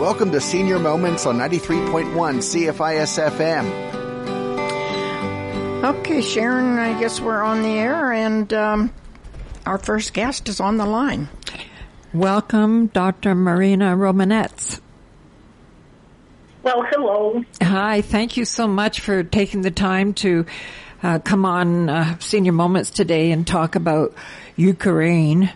[0.00, 3.64] Welcome to Senior Moments on 93.1 CFIS FM.
[5.84, 8.92] Okay, Sharon, I guess we're on the air, and um,
[9.64, 11.28] our first guest is on the line.
[12.12, 13.34] Welcome, Dr.
[13.34, 14.80] Marina Romanets.
[16.62, 17.44] Well, hello.
[17.62, 20.46] Hi, thank you so much for taking the time to
[21.02, 24.14] uh, come on uh, Senior Moments today and talk about
[24.56, 25.52] Ukraine.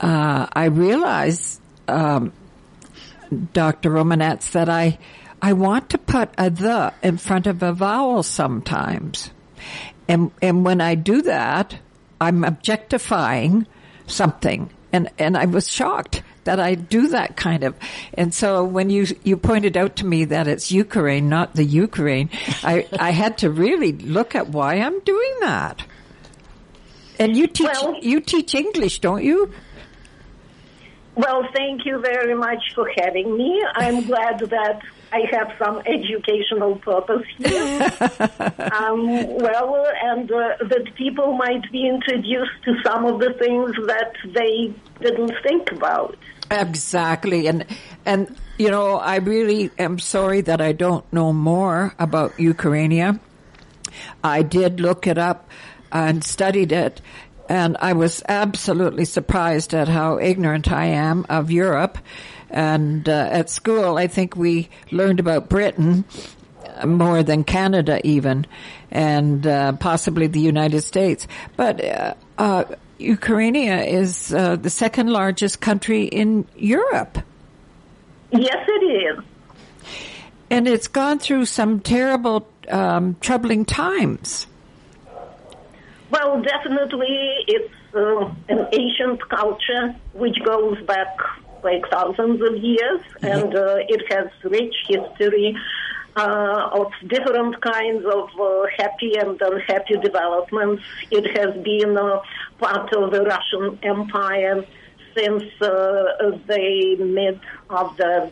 [0.00, 2.32] Uh, I realize, um,
[3.52, 3.90] Dr.
[3.90, 4.98] Romanets, that I
[5.40, 9.30] I want to put a the in front of a vowel sometimes,
[10.08, 11.78] and and when I do that,
[12.20, 13.66] I'm objectifying
[14.06, 17.74] something, and and I was shocked that I do that kind of.
[18.14, 22.30] And so when you you pointed out to me that it's Ukraine, not the Ukraine,
[22.62, 25.82] I I had to really look at why I'm doing that.
[27.18, 29.52] And you teach Well- you teach English, don't you?
[31.14, 33.62] Well, thank you very much for having me.
[33.74, 34.82] I'm glad that
[35.12, 37.92] I have some educational purpose here.
[38.72, 39.06] um,
[39.38, 44.74] well, and uh, that people might be introduced to some of the things that they
[45.00, 46.16] didn't think about.
[46.50, 47.64] Exactly, and
[48.04, 53.20] and you know, I really am sorry that I don't know more about Ukraine.
[54.22, 55.48] I did look it up
[55.92, 57.00] and studied it,
[57.48, 61.98] and I was absolutely surprised at how ignorant I am of Europe.
[62.50, 66.04] And uh, at school, I think we learned about Britain
[66.84, 68.46] more than Canada, even,
[68.90, 71.26] and uh, possibly the United States.
[71.56, 72.64] But uh, uh,
[72.98, 77.18] Ukraine is uh, the second largest country in Europe.
[78.30, 79.24] Yes, it is.
[80.50, 84.46] And it's gone through some terrible, um, troubling times.
[86.14, 91.08] Well, definitely, it's uh, an ancient culture which goes back
[91.64, 95.56] like thousands of years, and uh, it has rich history
[96.16, 100.84] uh, of different kinds of uh, happy and unhappy developments.
[101.10, 102.20] It has been uh,
[102.60, 104.64] part of the Russian Empire
[105.16, 105.68] since uh,
[106.46, 108.30] the mid of the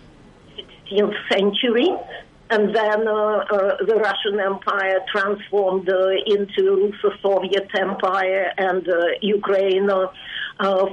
[0.88, 1.90] 16th century.
[2.52, 8.98] And then uh, uh, the Russian Empire transformed uh, into the Soviet Empire, and uh,
[9.22, 9.88] Ukraine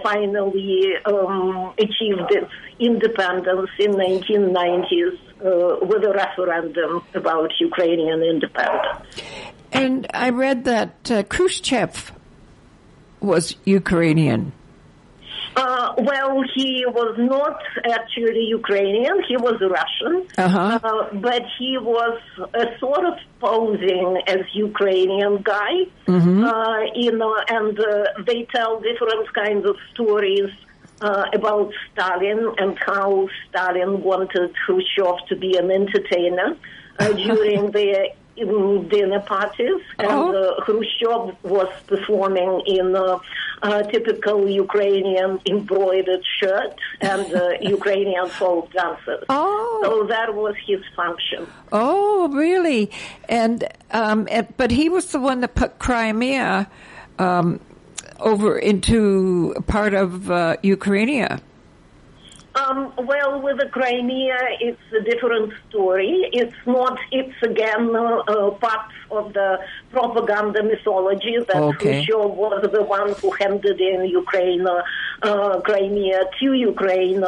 [0.02, 9.22] finally um, achieved its independence in 1990s uh, with a referendum about Ukrainian independence.
[9.74, 12.14] And I read that Khrushchev
[13.19, 14.53] was Ukrainian.
[15.62, 17.58] Uh, well, he was not
[17.97, 19.16] actually Ukrainian.
[19.30, 20.14] He was Russian,
[20.46, 20.80] Uh-huh.
[20.90, 22.18] uh, but he was
[22.64, 23.16] a sort of
[23.47, 25.74] posing as Ukrainian guy.
[26.52, 27.90] Uh, you know, and uh,
[28.28, 30.52] they tell different kinds of stories
[31.08, 33.09] uh, about Stalin and how
[33.46, 36.50] Stalin wanted Khrushchev to be an entertainer
[37.00, 37.90] uh, during the
[38.90, 40.34] dinner parties, and Oh.
[40.58, 43.20] uh, Khrushchev was performing in uh,
[43.62, 49.24] a typical Ukrainian embroidered shirt and uh, Ukrainian folk dances.
[49.30, 49.80] Oh.
[49.84, 51.48] So that was his function.
[51.72, 52.90] Oh, really?
[53.28, 56.70] And, um, but he was the one that put Crimea
[57.20, 57.60] um,
[58.20, 61.40] over into part of uh, Ukraine.
[62.59, 66.30] Um, well, with the Crimea, it's a different story.
[66.34, 66.97] It's not.
[67.12, 69.59] It's again uh, uh, part of the
[69.92, 72.06] propaganda mythology that Okay.
[72.06, 74.81] Khrushchev was the one who handed in Ukraine, uh,
[75.22, 77.24] uh, Crimea to Ukraine.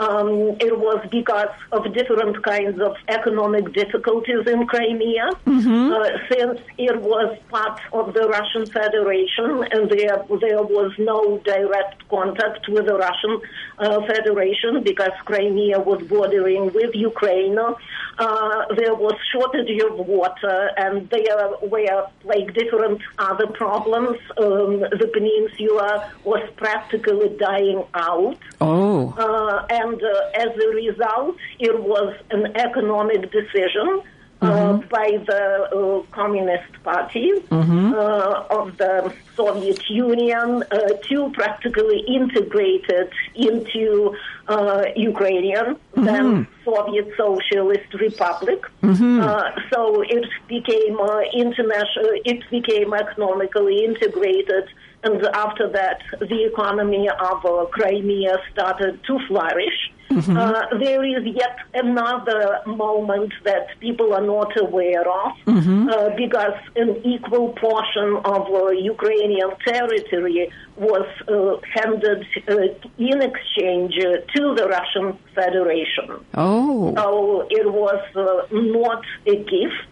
[0.00, 6.96] Um, it was because of different kinds of economic difficulties in Crimea, uh, since it
[7.02, 12.96] was part of the Russian Federation, and there there was no direct contact with the
[12.96, 13.42] Russian
[13.78, 17.58] uh, Federation because Crimea was bordering with Ukraine.
[17.58, 24.16] Uh, there was shortage of water, and there were like different other problems.
[24.38, 28.38] Um, the peninsula was practically dying out.
[28.62, 29.14] Oh.
[29.18, 34.02] Uh, and uh, as a result, it was an economic decision
[34.42, 40.78] uh, by the uh, Communist Party uh, of the Soviet Union uh,
[41.08, 44.16] to practically integrate it into
[44.48, 48.64] uh, Ukrainian, then Soviet Socialist Republic.
[48.82, 52.10] Uh, so it became uh, international.
[52.24, 54.64] It became economically integrated.
[55.02, 59.90] And after that, the economy of uh, Crimea started to flourish.
[60.10, 66.96] uh, there is yet another moment that people are not aware of uh, because an
[67.04, 72.54] equal portion of uh, Ukrainian territory was uh, handed uh,
[72.98, 76.08] in exchange uh, to the Russian Federation.
[76.34, 79.90] Oh, So it was uh, not a gift.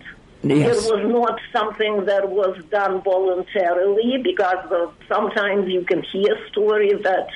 [0.50, 0.86] Yes.
[0.86, 7.28] It was not something that was done voluntarily because sometimes you can hear stories that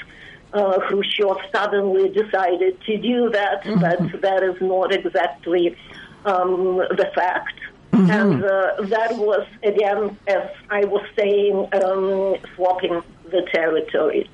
[0.53, 5.77] uh, Khrushchev suddenly decided to do that, but that is not exactly
[6.25, 7.59] um, the fact.
[7.93, 14.29] And uh, that was, again, as I was saying, um, swapping the territories.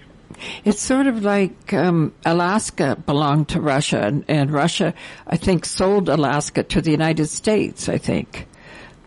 [0.64, 4.94] it's sort of like um, Alaska belonged to Russia, and, and Russia,
[5.26, 7.88] I think, sold Alaska to the United States.
[7.88, 8.46] I think.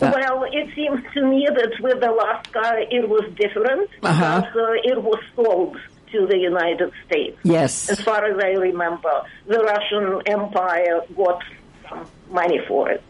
[0.02, 4.42] But- Well, it seems to me that with Alaska it was different Uh-huh.
[4.42, 5.78] because uh, it was sold
[6.12, 7.38] to the United States.
[7.44, 7.90] yes.
[7.90, 9.14] As far as I remember,
[9.48, 11.40] the Russian Empire got
[11.88, 13.02] some money for it.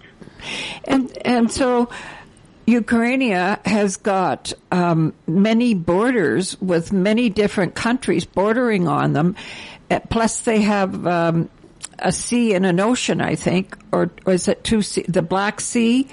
[0.85, 1.89] And and so
[2.67, 3.31] Ukraine
[3.65, 9.35] has got um, many borders with many different countries bordering on them.
[9.89, 11.49] Uh, Plus, they have um,
[11.99, 15.59] a sea and an ocean, I think, or, or is it two sea, the Black
[15.59, 16.07] Sea?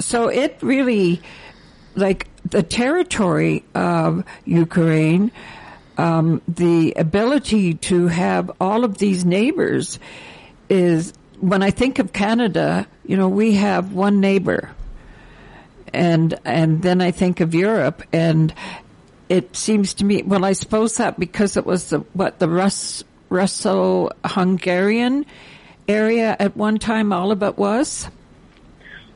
[0.00, 1.22] So it really,
[1.94, 5.30] like the territory of Ukraine,
[5.98, 9.98] um, the ability to have all of these neighbors
[10.68, 14.70] is when I think of Canada, you know, we have one neighbor.
[15.92, 18.54] And and then I think of Europe and
[19.28, 23.02] it seems to me well I suppose that because it was the what the Rus
[23.28, 25.26] Russo Hungarian
[25.88, 28.08] area at one time all of it was?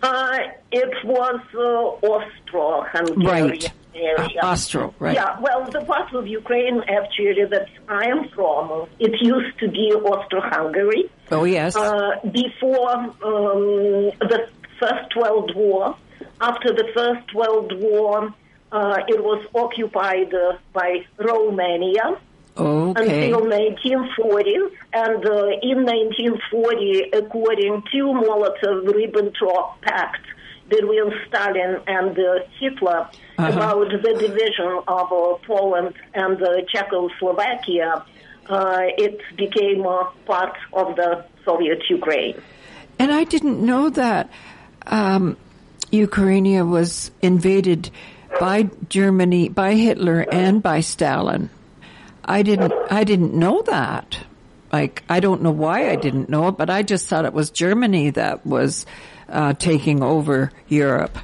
[0.05, 0.39] Uh,
[0.71, 3.73] it was uh, Austro-Hungarian Right.
[3.95, 4.41] area.
[4.43, 5.15] Uh, Austro, right.
[5.15, 9.87] Yeah, well, the part of Ukraine actually that I am from, it used to be
[10.11, 11.03] Austro-Hungary.
[11.31, 11.75] Oh yes.
[11.77, 12.11] uh,
[12.43, 12.91] before
[13.31, 14.41] um, the
[14.81, 15.97] First World War.
[16.41, 18.17] After the First World War,
[18.73, 22.07] uh, it was occupied uh, by Romania
[22.57, 23.33] okay.
[23.33, 24.71] until 1940s.
[24.93, 30.25] And uh, in 1940, according to Molotov-Ribbentrop Pact
[30.69, 33.51] between Stalin and uh, Hitler Uh-huh.
[33.51, 38.05] about the division of uh, Poland and uh, Czechoslovakia,
[38.49, 42.41] uh, it became uh, part of the Soviet Ukraine.
[43.01, 44.31] And I didn't know that
[44.87, 45.37] um,
[45.91, 47.91] Ukraine was invaded
[48.39, 51.51] by Germany, by Hitler, and by Stalin.
[52.25, 52.73] I didn't.
[52.91, 54.19] I didn't know that.
[54.73, 57.51] Like I don't know why I didn't know it, but I just thought it was
[57.51, 58.87] Germany that was
[59.29, 61.17] uh, taking over Europe.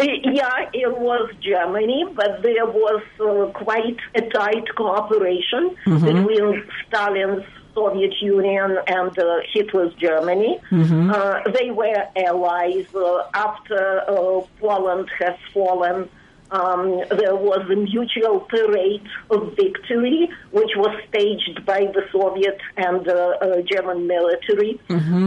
[0.00, 7.44] Uh, Yeah, it was Germany, but there was uh, quite a tight cooperation between Stalin's
[7.74, 10.58] Soviet Union and uh, Hitler's Germany.
[10.72, 12.86] Uh, they were allies.
[12.94, 16.08] Uh, after uh, Poland has fallen,
[16.54, 16.86] um,
[17.20, 23.14] there was a mutual parade of victory, which was staged by the Soviet and uh,
[23.14, 24.80] uh, German military.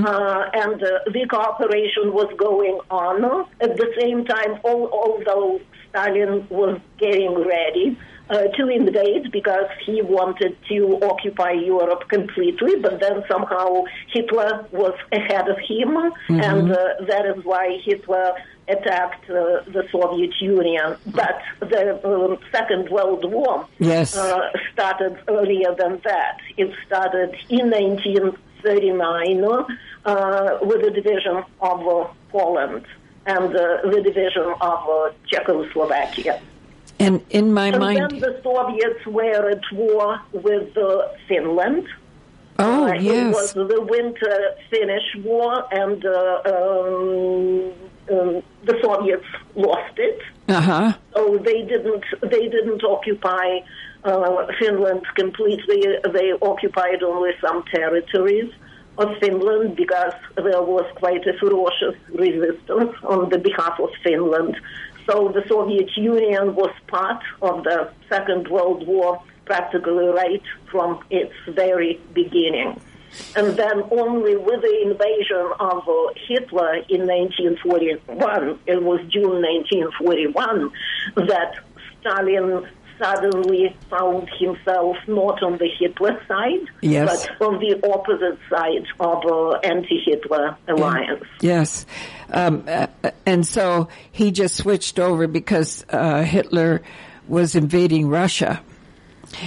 [0.05, 3.17] Uh, and uh, the cooperation was going on.
[3.59, 5.59] At the same time, al- although
[5.89, 7.97] Stalin was getting ready
[8.29, 13.83] uh, to invade because he wanted to occupy Europe completely, but then somehow
[14.13, 15.95] Hitler was ahead of him,
[16.29, 16.77] and uh,
[17.07, 18.33] that is why Hitler
[18.67, 20.97] attacked uh, the Soviet Union.
[21.07, 24.15] But the um, Second World War Yes.
[24.17, 26.37] uh, started earlier than that.
[26.57, 29.43] It started in 1939
[30.05, 32.85] uh, with the division of uh, Poland
[33.25, 36.39] and uh, the division of uh, Czechoslovakia.
[36.99, 41.85] And in my And mind, then the Soviets were at war with uh, Finland.
[42.59, 44.37] oh Uh, It yes, was the Winter
[44.71, 47.71] Finnish War, and uh, um,
[48.13, 48.31] um,
[48.69, 50.19] the Soviets lost it.
[50.49, 53.47] uh huh, So they didn't they didn't occupy
[54.09, 55.79] uh, Finland completely.
[56.17, 58.49] They occupied only some territories
[58.97, 60.15] of Finland because
[60.47, 64.53] there was quite a ferocious resistance on the behalf of Finland.
[65.07, 71.33] So the Soviet Union was part of the Second World War practically right from its
[71.47, 72.79] very beginning.
[73.35, 80.71] And then only with the invasion of uh, Hitler in 1941, it was June 1941,
[81.27, 81.55] that
[82.01, 82.67] Stalin
[82.99, 87.27] suddenly found himself not on the Hitler side, Yes.
[87.39, 91.23] but on the opposite side of uh, anti-Hitler alliance.
[91.41, 91.85] yes,
[92.31, 92.87] um, uh,
[93.25, 96.81] and so he just switched over because uh, Hitler
[97.27, 98.61] was invading Russia.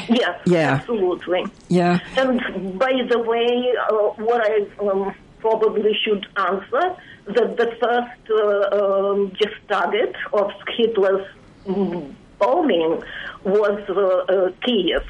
[0.08, 0.74] Yes, Yeah.
[0.74, 1.44] absolutely.
[1.68, 2.00] Yeah.
[2.16, 9.10] And by the way, uh, what I um, probably should answer that the first uh,
[9.10, 11.26] um, just target of Hitler's
[11.66, 13.02] mm, bombing
[13.44, 15.04] was uh, uh, Kiev,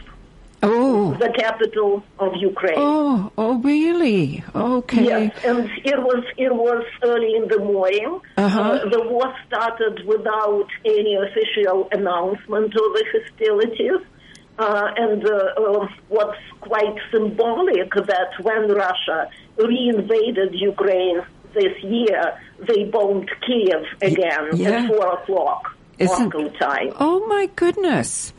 [0.62, 1.14] Oh.
[1.14, 2.75] the capital of Ukraine.
[2.76, 4.44] Oh, oh, really?
[4.54, 5.04] Okay.
[5.04, 8.20] Yes, and it was it was early in the morning.
[8.37, 8.60] Uh-huh.
[8.60, 14.02] Uh, the war started without any official announcement of the hostilities.
[14.58, 21.22] Uh, and uh, uh, what's quite symbolic that when Russia reinvaded Ukraine
[21.54, 24.70] this year, they bombed Kiev again yeah.
[24.70, 26.33] at four o'clock Isn't-.
[26.99, 28.33] Oh my goodness.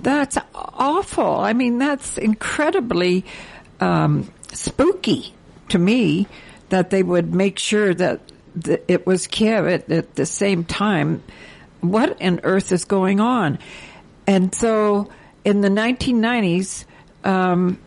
[0.00, 1.40] That's awful.
[1.40, 3.24] I mean, that's incredibly
[3.80, 5.34] um, spooky
[5.70, 6.26] to me
[6.68, 8.20] that they would make sure that
[8.62, 11.22] th- it was Kiev at, the same time.
[11.80, 13.58] What on earth is going on?
[14.26, 15.10] And so
[15.44, 16.84] in the 1990s,
[17.24, 17.78] um,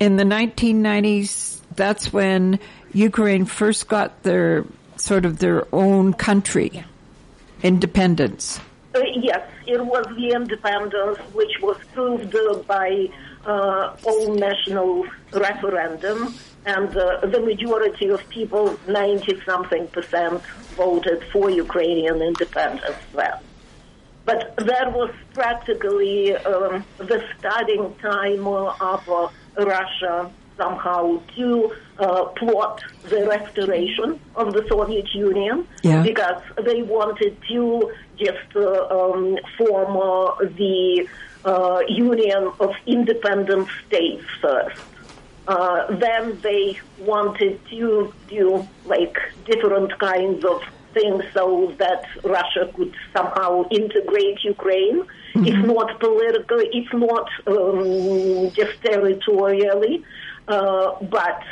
[0.00, 2.58] in the 1990s, that's when
[2.92, 4.64] Ukraine first got their
[4.96, 6.84] sort of their own country,
[7.66, 8.60] independence.
[8.94, 12.34] Uh, yes, it was the independence which was proved
[12.66, 13.08] by
[13.44, 16.32] uh, all national referendum,
[16.64, 20.40] and uh, the majority of people, 90 something percent,
[20.76, 23.38] voted for Ukrainian independence then.
[24.24, 29.28] But that was practically um, the starting time uh, of uh,
[29.74, 36.02] Russia somehow to uh, plot the restoration of the Soviet Union Yeah.
[36.02, 41.08] because they wanted to just uh, um, form uh, the
[41.44, 44.80] uh, Union of Independent States first.
[45.46, 50.60] Uh, then they wanted to do like different kinds of
[50.92, 55.04] things so that Russia could somehow integrate Ukraine,
[55.36, 60.02] if not politically, if not um, just territorially,
[60.46, 61.42] but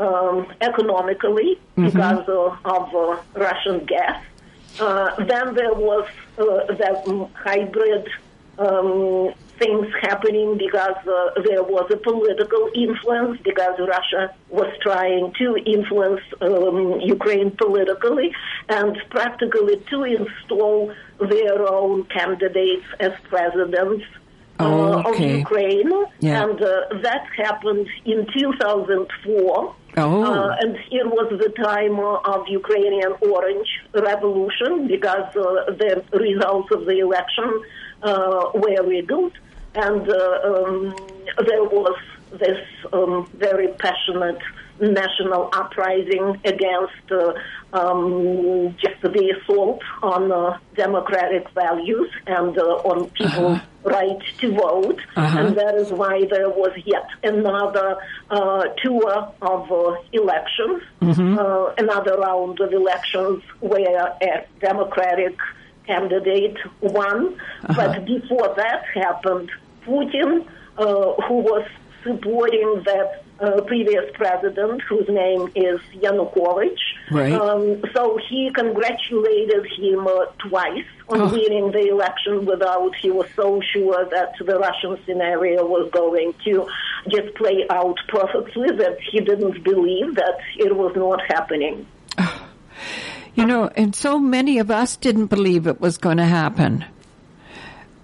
[0.00, 4.24] um, economically because uh, of uh, Russian gas.
[4.78, 8.08] Uh, then there was uh, the hybrid
[8.58, 15.56] um, things happening because uh, there was a political influence because Russia was trying to
[15.66, 18.32] influence um, Ukraine politically
[18.68, 24.19] and practically to install their own candidates as presidents uh,
[24.64, 25.32] Oh, okay.
[25.32, 25.92] of Ukraine.
[26.20, 26.44] Yeah.
[26.44, 29.74] And uh, that happened in 2004.
[29.96, 30.22] Oh.
[30.22, 36.70] Uh, and it was the time uh, of Ukrainian Orange Revolution because uh, the results
[36.72, 37.48] of the election
[38.02, 39.36] uh, were rigged,
[39.74, 40.94] and uh, um,
[41.44, 41.98] there was
[42.38, 42.60] this
[42.92, 44.38] um, very passionate
[44.80, 47.32] national uprising against uh,
[47.72, 55.00] um, just the assault on uh, democratic values and uh, on people's right to vote,
[55.16, 55.38] Uh-huh.
[55.38, 57.96] and that is why there was yet another
[58.30, 60.82] uh, tour of uh, elections,
[61.38, 65.36] uh, another round of elections where a Democratic
[65.86, 67.36] candidate won.
[67.66, 69.50] But before that happened,
[69.86, 70.46] Putin,
[70.78, 71.66] uh, who was
[72.04, 73.10] supporting the
[73.40, 76.76] uh, previous president, whose name is Yanukovych,
[77.10, 77.32] Right.
[77.32, 81.32] um, so he congratulated him uh, twice on Oh.
[81.32, 86.68] winning the election without he was so sure that the Russian scenario was going to
[87.08, 91.86] just play out perfectly that he didn't believe that it was not happening.
[93.36, 96.84] You know, and so many of us didn't believe it was going to happen.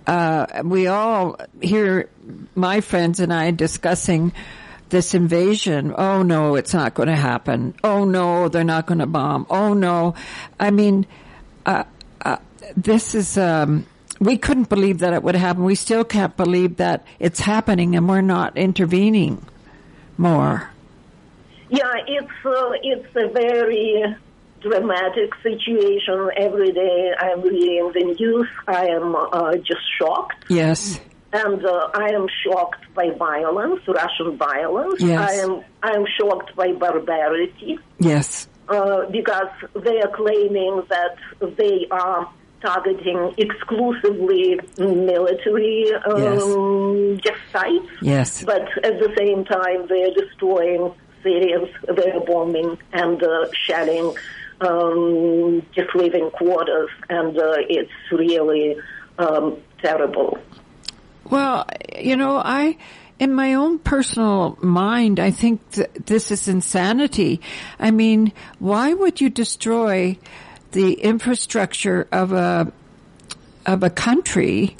[0.07, 2.09] Uh, we all hear
[2.55, 4.33] my friends and I discussing
[4.89, 5.95] this invasion.
[5.97, 7.75] Oh no, it's not going to happen.
[7.83, 9.47] Oh no, they're not going to bomb.
[9.51, 10.15] Oh no.
[10.59, 11.07] I mean,
[11.65, 11.85] uh,
[12.25, 12.37] uh,
[12.77, 13.87] this is, um,
[14.21, 15.65] we couldn't believe that it would happen.
[15.65, 19.45] We still can't believe that it's happening and we're not intervening
[20.17, 20.71] more.
[21.69, 24.05] Yeah, it's uh, it's a very
[24.61, 26.31] dramatic situation.
[26.37, 30.45] Every day I'm reading the news, I am uh, just shocked.
[30.49, 31.01] Yes.
[31.43, 35.01] And uh, I am shocked by violence, Russian violence.
[35.01, 35.19] Yes.
[35.31, 35.53] I am
[35.83, 38.49] I am shocked by barbarity Yes.
[38.69, 39.53] uh, because
[39.85, 41.15] they are claiming that
[41.61, 42.23] they are
[42.63, 48.43] targeting exclusively military um, just sites, Yes.
[48.45, 50.85] but at the same time they are destroying
[51.23, 54.15] cities, they are bombing and uh, shelling
[54.63, 58.77] um, just living quarters, and uh, it's really
[59.19, 60.39] um, terrible.
[61.31, 61.67] Well,
[61.99, 62.77] you know, I,
[63.19, 67.41] in my own personal mind, I think th- this is insanity.
[67.79, 70.19] I mean, why would you destroy
[70.73, 72.73] the infrastructure of a,
[73.65, 74.77] of a country,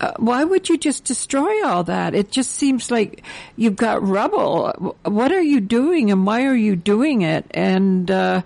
[0.00, 2.14] uh, why would you just destroy all that?
[2.14, 3.22] It just seems like
[3.56, 4.96] you've got rubble.
[5.04, 7.46] What are you doing and why are you doing it?
[7.52, 8.42] And, uh,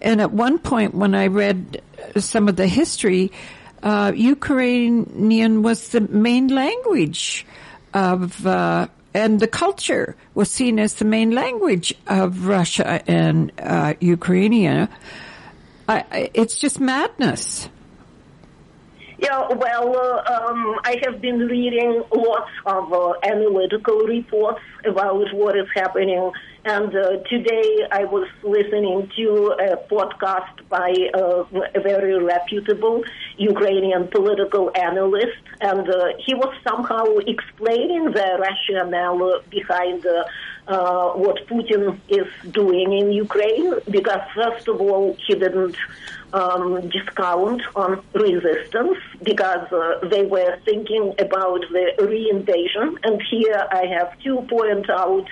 [0.00, 1.82] and at one point when I read
[2.16, 3.32] some of the history,
[3.84, 7.46] uh, Ukrainian was the main language
[7.92, 13.94] of, uh, and the culture was seen as the main language of Russia and uh,
[14.00, 14.88] Ukraine.
[15.88, 17.68] It's just madness.
[19.18, 25.56] Yeah, well, uh, um, I have been reading lots of uh, analytical reports about what
[25.56, 26.32] is happening,
[26.64, 31.44] and uh, today I was listening to a podcast by uh,
[31.74, 33.04] a very reputable
[33.36, 41.98] Ukrainian political analyst, and uh, he was somehow explaining the rationale behind uh, what Putin
[42.08, 45.76] is doing in Ukraine, because first of all, he didn't
[46.32, 52.96] um, discount on resistance because uh, they were thinking about the reinvasion.
[53.04, 55.26] And here I have to point out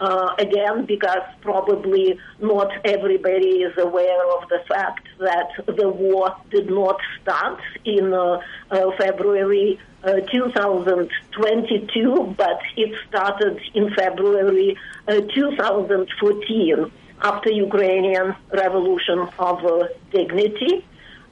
[0.00, 6.70] uh, again because probably not everybody is aware of the fact that the war did
[6.70, 8.40] not start in uh,
[8.70, 14.76] uh February uh, 2022, but it started in February
[15.06, 16.90] uh, 2014
[17.22, 20.84] after Ukrainian Revolution of uh, Dignity,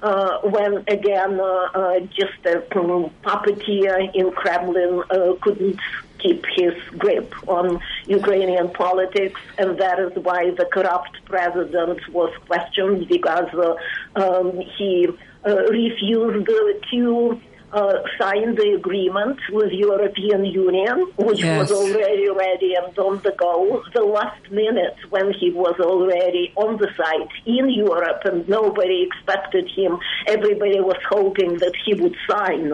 [0.02, 5.02] uh, when again uh, uh just a um, puppeteer in Kremlin
[5.40, 5.80] couldn't
[6.18, 13.08] keep his grip on Ukrainian politics, and that is why the corrupt president was questioned
[13.08, 13.75] because uh,
[14.22, 15.08] um, he
[15.44, 16.46] refused
[16.90, 17.40] to
[17.72, 21.58] uh, signed the agreement with European Union, which yes.
[21.58, 23.82] was already ready and on the go.
[23.94, 29.68] The last minute when he was already on the site in Europe and nobody expected
[29.68, 32.72] him, everybody was hoping that he would sign.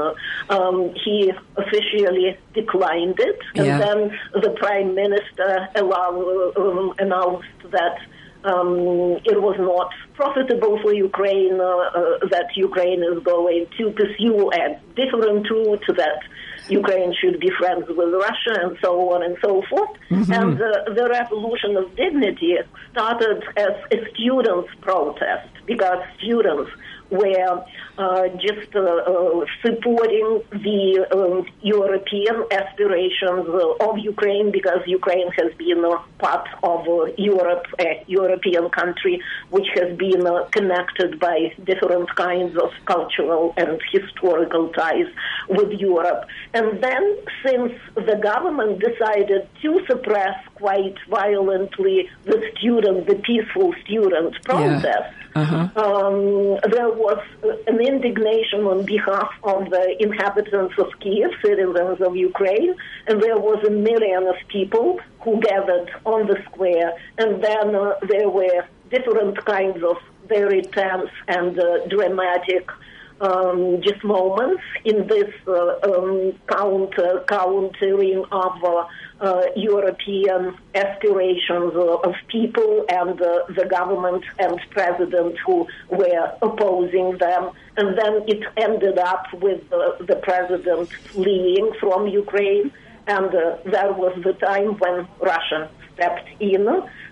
[0.48, 3.78] Um, he officially declined it, and yeah.
[3.78, 7.98] then the prime minister allow, um, announced that
[8.44, 14.50] um, it was not profitable for Ukraine, uh, uh, that Ukraine is going to pursue
[14.52, 16.20] a different route, that
[16.68, 19.90] Ukraine should be friends with Russia, and so on and so forth.
[20.10, 20.32] Mm-hmm.
[20.32, 22.54] And uh, the revolution of dignity
[22.92, 26.70] started as a students' protest because students
[27.14, 27.64] were
[27.96, 33.46] uh, just uh, uh, supporting the um, European aspirations
[33.80, 36.80] of Ukraine because Ukraine has been a part of
[37.16, 44.68] Europe, a European country which has been connected by different kinds of cultural and historical
[44.70, 45.10] ties
[45.48, 46.22] with Europe.
[46.52, 47.04] And then,
[47.44, 55.42] since the government decided to suppress quite violently the student, the peaceful student protest, yeah.
[55.42, 55.84] uh-huh.
[55.84, 57.22] um, there was
[57.66, 62.74] an indignation on behalf of the inhabitants of Kiev, citizens of Ukraine,
[63.06, 67.94] and there was a million of people who gathered on the square, and then uh,
[68.08, 69.96] there were different kinds of
[70.28, 72.70] very tense and uh, dramatic
[73.20, 78.86] um, just moments in this uh, um, counter countering of uh,
[79.20, 87.50] uh, European aspirations of people and uh, the government and president who were opposing them.
[87.76, 92.72] And then it ended up with the president fleeing from Ukraine.
[93.06, 96.64] And uh, that was the time when Russia stepped in.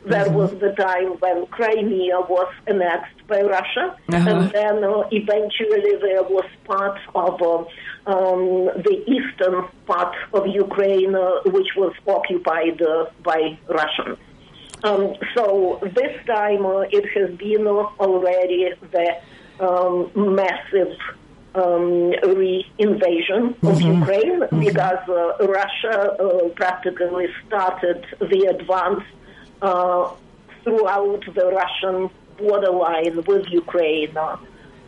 [0.06, 0.34] That mm-hmm.
[0.34, 4.30] was the time when Crimea was annexed by Russia, uh-huh.
[4.30, 11.14] and then uh, eventually there was part of uh, um, the eastern part of Ukraine,
[11.14, 14.18] uh, which was occupied uh, by Russians.
[14.84, 19.08] Um, so this time uh, it has been already the
[19.60, 20.96] um, massive
[21.54, 24.00] um, re-invasion of mm-hmm.
[24.00, 24.60] Ukraine mm-hmm.
[24.60, 29.04] because uh, Russia uh, practically started the advance
[29.60, 30.10] uh,
[30.64, 34.16] throughout the Russian borderline with Ukraine,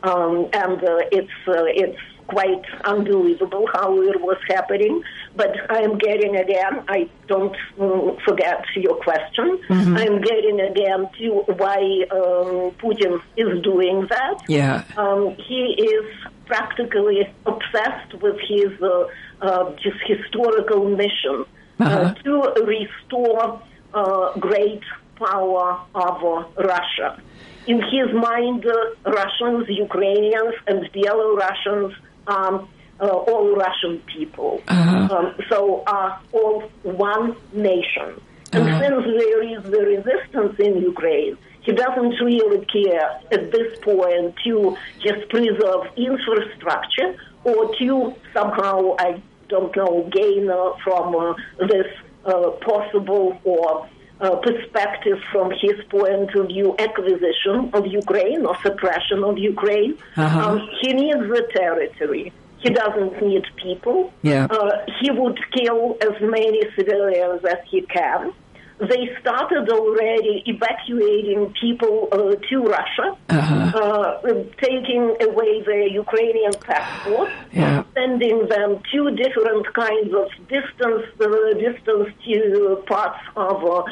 [0.02, 5.02] um, and uh, it's uh, it's quite unbelievable how it was happening.
[5.36, 9.58] But I'm getting again, I don't um, forget your question.
[9.68, 9.96] Mm-hmm.
[9.96, 14.44] I'm getting again to why um, Putin is doing that.
[14.48, 14.84] Yeah.
[14.96, 16.04] Um, he is
[16.46, 19.06] practically obsessed with his uh,
[19.40, 21.44] uh, just historical mission
[21.80, 22.14] uh, uh-huh.
[22.22, 24.82] to restore uh, great
[25.16, 27.20] power of Russia.
[27.66, 28.66] In his mind,
[29.04, 31.94] Russians, Ukrainians, and Belarusians
[32.26, 32.68] um,
[33.04, 34.62] uh, all Russian people.
[34.68, 35.14] Uh-huh.
[35.14, 38.20] Um, so are all one nation.
[38.52, 38.80] And uh-huh.
[38.80, 44.76] since there is the resistance in Ukraine, he doesn't really care at this point to
[45.06, 47.10] just preserve infrastructure
[47.44, 51.34] or to somehow, I don't know, gain uh, from uh,
[51.72, 51.88] this
[52.24, 53.88] uh, possible or
[54.20, 59.98] uh, perspective from his point of view acquisition of Ukraine or suppression of Ukraine.
[60.16, 60.50] Uh-huh.
[60.50, 62.32] Um, he needs the territory.
[62.64, 63.98] He doesn't need people.
[64.22, 64.46] Yeah.
[64.50, 68.32] Uh, he would kill as many civilians as he can.
[68.80, 72.16] They started already evacuating people uh,
[72.48, 73.78] to Russia, Uh-huh.
[73.82, 74.32] uh,
[74.68, 77.84] taking away their Ukrainian passports, Yeah.
[77.94, 81.28] sending them to different kinds of distance, uh,
[81.68, 83.82] distance to parts of uh,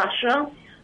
[0.00, 0.36] Russia.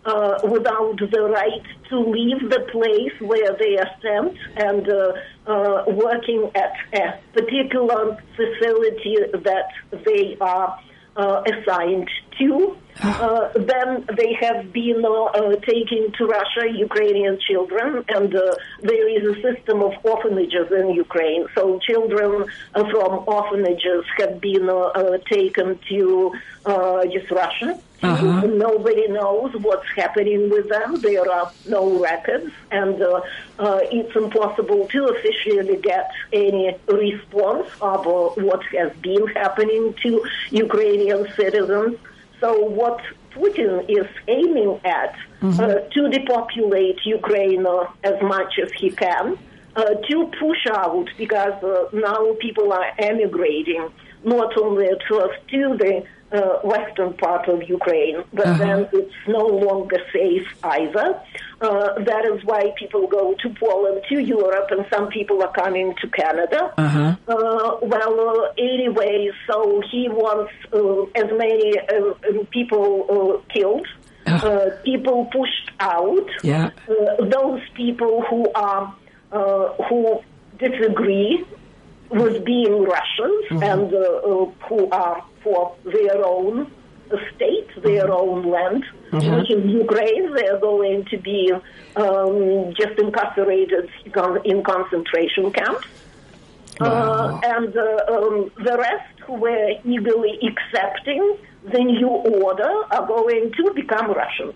[0.02, 5.12] Uh, without the right to leave the place where they are sent and uh,
[5.46, 9.68] uh, working at a particular facility that
[10.06, 10.80] they are
[11.16, 12.08] uh, assigned
[12.38, 12.74] to.
[13.02, 18.32] Uh, then they have been uh, taking to Russia Ukrainian children, and
[18.80, 21.46] there is a system of orphanages in Ukraine.
[21.54, 24.66] So children from orphanages have been
[25.30, 26.32] taken to
[27.12, 27.78] just Russia.
[28.02, 28.46] Uh-huh.
[28.46, 31.00] Nobody knows what's happening with them.
[31.00, 33.20] There are no records, and uh,
[33.58, 40.24] uh, it's impossible to officially get any response of uh, what has been happening to
[40.50, 41.98] Ukrainian citizens.
[42.40, 43.00] So, what
[43.32, 49.38] Putin is aiming at uh, to depopulate Ukraine uh, as much as he can,
[49.76, 53.90] uh, to push out, because uh, now people are emigrating,
[54.24, 59.44] not only at first to the uh, western part of Ukraine, but then it's no
[59.46, 61.20] longer safe either.
[61.60, 65.94] Uh, that is why people go to Poland, to Europe, and some people are coming
[66.00, 66.72] to Canada.
[66.78, 67.16] Uh-huh.
[67.28, 73.86] Uh, well, uh, anyway, so he wants uh, as many uh, people uh, killed,
[74.26, 76.70] uh, people pushed out, Yeah.
[76.88, 78.94] uh, those people who are
[79.32, 80.20] uh, who
[80.58, 81.44] disagree
[82.10, 86.70] with being Russians and uh, uh, who are for their own
[87.34, 90.34] state, their own land, which is Ukraine.
[90.34, 91.52] They are going to be
[91.96, 93.88] um, just incarcerated
[94.44, 95.86] in concentration camps.
[96.80, 103.52] Uh, and uh, um, the rest who were eagerly accepting the new order are going
[103.52, 104.54] to become Russian.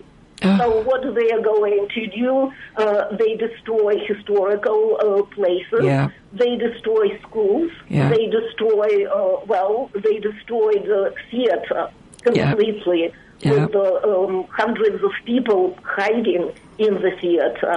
[0.59, 2.51] So what they are going to do?
[2.75, 5.81] Uh, they destroy historical uh, places.
[5.83, 6.09] Yeah.
[6.33, 7.71] They destroy schools.
[7.89, 8.09] Yeah.
[8.09, 9.89] They destroy uh, well.
[9.93, 11.89] They destroy the theater
[12.21, 13.51] completely Yeah.
[13.65, 17.75] with uh, um, hundreds of people hiding in the theater.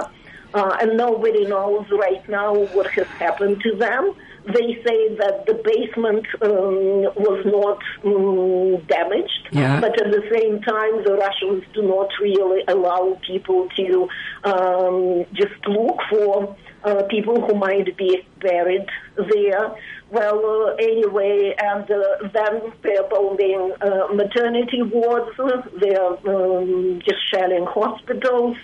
[0.53, 4.03] Uh, and nobody knows right now what has happened to them.
[4.53, 9.79] They say that the basement um, was not um, damaged, Yeah.
[9.79, 14.07] but at the same time, the Russians do not really allow people to
[14.43, 19.75] um, just look for uh, people who might be buried there.
[20.11, 25.29] Well, uh, anyway, and uh, then they're bombing uh, maternity wards.
[25.81, 28.57] They're um, just shelling hospitals.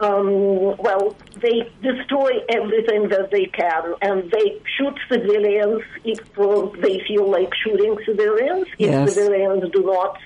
[0.00, 7.00] Um, well, they destroy everything that they can, and they shoot civilians if uh, they
[7.08, 8.66] feel like shooting civilians.
[8.78, 9.14] If Yes.
[9.14, 10.16] civilians do not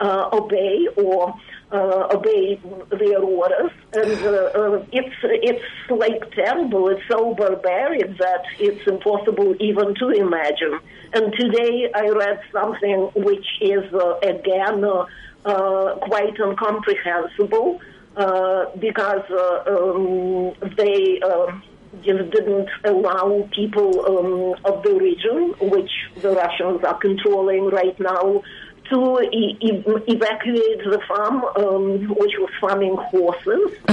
[0.00, 1.34] uh, obey or
[1.70, 2.58] uh, obey
[2.90, 6.88] their orders, and uh, uh, it's it's like terrible.
[6.88, 10.80] It's so barbaric that it's impossible even to imagine.
[11.12, 15.06] And today I read something which is uh, again uh,
[15.44, 17.80] uh, quite incomprehensible
[18.14, 21.20] because uh, um, they.
[21.20, 21.60] Uh,
[22.04, 25.90] just didn't allow people um, of the region, which
[26.22, 28.42] the Russians are controlling right now,
[28.90, 33.76] to e- e- evacuate the farm, um, which was farming horses.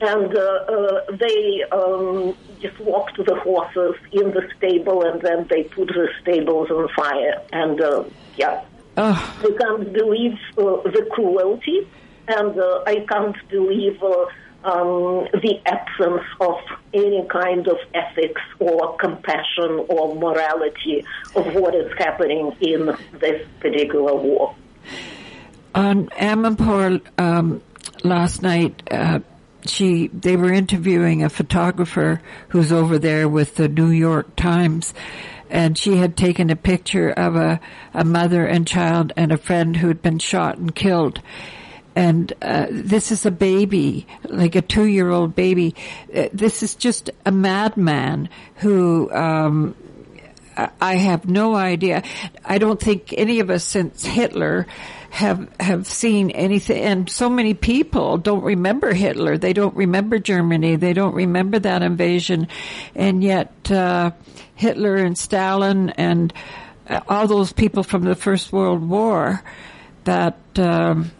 [0.00, 5.64] and uh, uh, they um, just locked the horses in the stable, and then they
[5.64, 7.42] put the stables on fire.
[7.52, 8.04] And uh,
[8.36, 8.62] yeah,
[8.96, 11.88] I can't believe uh, the cruelty,
[12.28, 14.26] and uh, I can't believe uh,
[14.64, 16.56] um, the absence of
[16.92, 21.04] any kind of ethics or compassion or morality
[21.36, 22.86] of what is happening in
[23.20, 24.54] this particular war.
[25.74, 27.62] on Amanpour um,
[28.02, 29.20] last night, uh,
[29.66, 34.94] she they were interviewing a photographer who's over there with the New York Times,
[35.50, 37.60] and she had taken a picture of a
[37.94, 41.20] a mother and child and a friend who had been shot and killed.
[41.96, 45.74] And uh, this is a baby, like a two-year-old baby.
[46.14, 49.74] Uh, this is just a madman who um,
[50.80, 52.02] I- have no idea.
[52.44, 54.66] I don't think any of us since Hitler
[55.08, 60.76] have have seen anything and so many people don't remember Hitler they don't remember Germany
[60.76, 62.48] they don't remember that invasion
[62.94, 64.10] and yet uh,
[64.56, 66.34] Hitler and Stalin and
[66.90, 69.42] uh, all those people from the First World War
[70.04, 71.10] that um,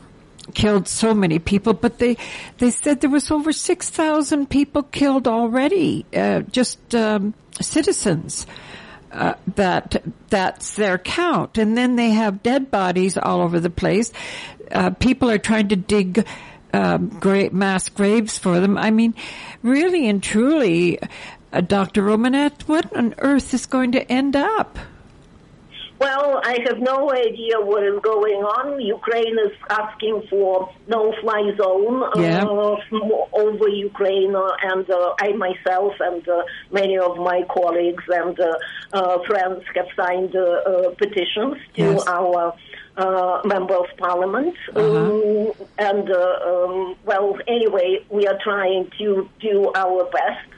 [0.55, 2.17] killed so many people but they
[2.59, 8.47] they said there was over 6,000 people killed already uh, just um, citizens
[9.13, 14.13] uh, that that's their count, and then they have dead bodies all over the place.
[14.71, 16.27] Uh, people are trying to dig
[16.73, 18.77] um, great mass graves for them.
[18.77, 19.15] I mean,
[19.63, 20.99] really and truly,
[21.53, 22.03] uh, Dr.
[22.03, 24.79] Romanet, what on earth is going to end up?
[25.99, 28.81] Well, I have no idea what is going on.
[28.81, 32.45] Ukraine is asking for no-fly zone Yeah.
[32.45, 32.77] uh,
[33.45, 38.53] over Ukraine, uh, and uh, I myself and uh, many of my colleagues and uh,
[38.93, 42.07] uh, friends have signed uh, uh, petitions to Yes.
[42.07, 42.53] our
[42.99, 44.55] uh, member of parliament.
[44.75, 44.97] Uh-huh.
[44.97, 50.49] Um, and uh, um, well, anyway, we are trying to do our best.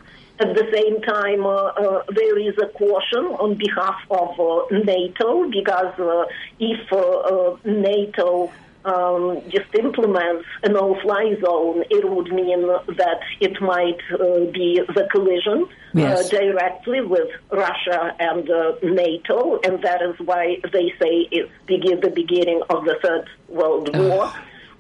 [0.41, 5.51] At the same time, uh, uh, there is a caution on behalf of uh, NATO
[5.51, 6.25] because uh,
[6.61, 8.53] if NATO
[8.85, 15.09] um, just implements a no-fly zone, it would mean that it might uh, be the
[15.11, 16.27] collision Yes.
[16.33, 22.01] uh, directly with Russia and uh, NATO, and that is why they say it's begin
[22.01, 24.31] the beginning of the Third World War.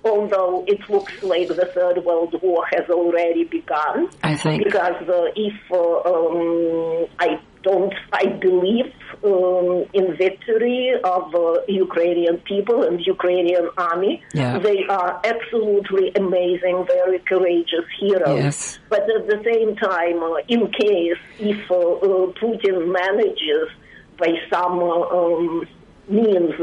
[0.04, 4.64] Although it looks like the Third World War has already begun, I think.
[4.64, 8.92] because uh, if uh, um, I don't, I believe
[9.24, 14.22] um, in victory of uh, Ukrainian people and Ukrainian army.
[14.32, 14.58] Yeah.
[14.58, 18.38] They are absolutely amazing, very courageous heroes.
[18.44, 18.78] Yes.
[18.88, 23.68] But at the same time, uh, in case if uh, uh, Putin manages
[24.18, 25.66] by some uh, um,
[26.08, 26.54] means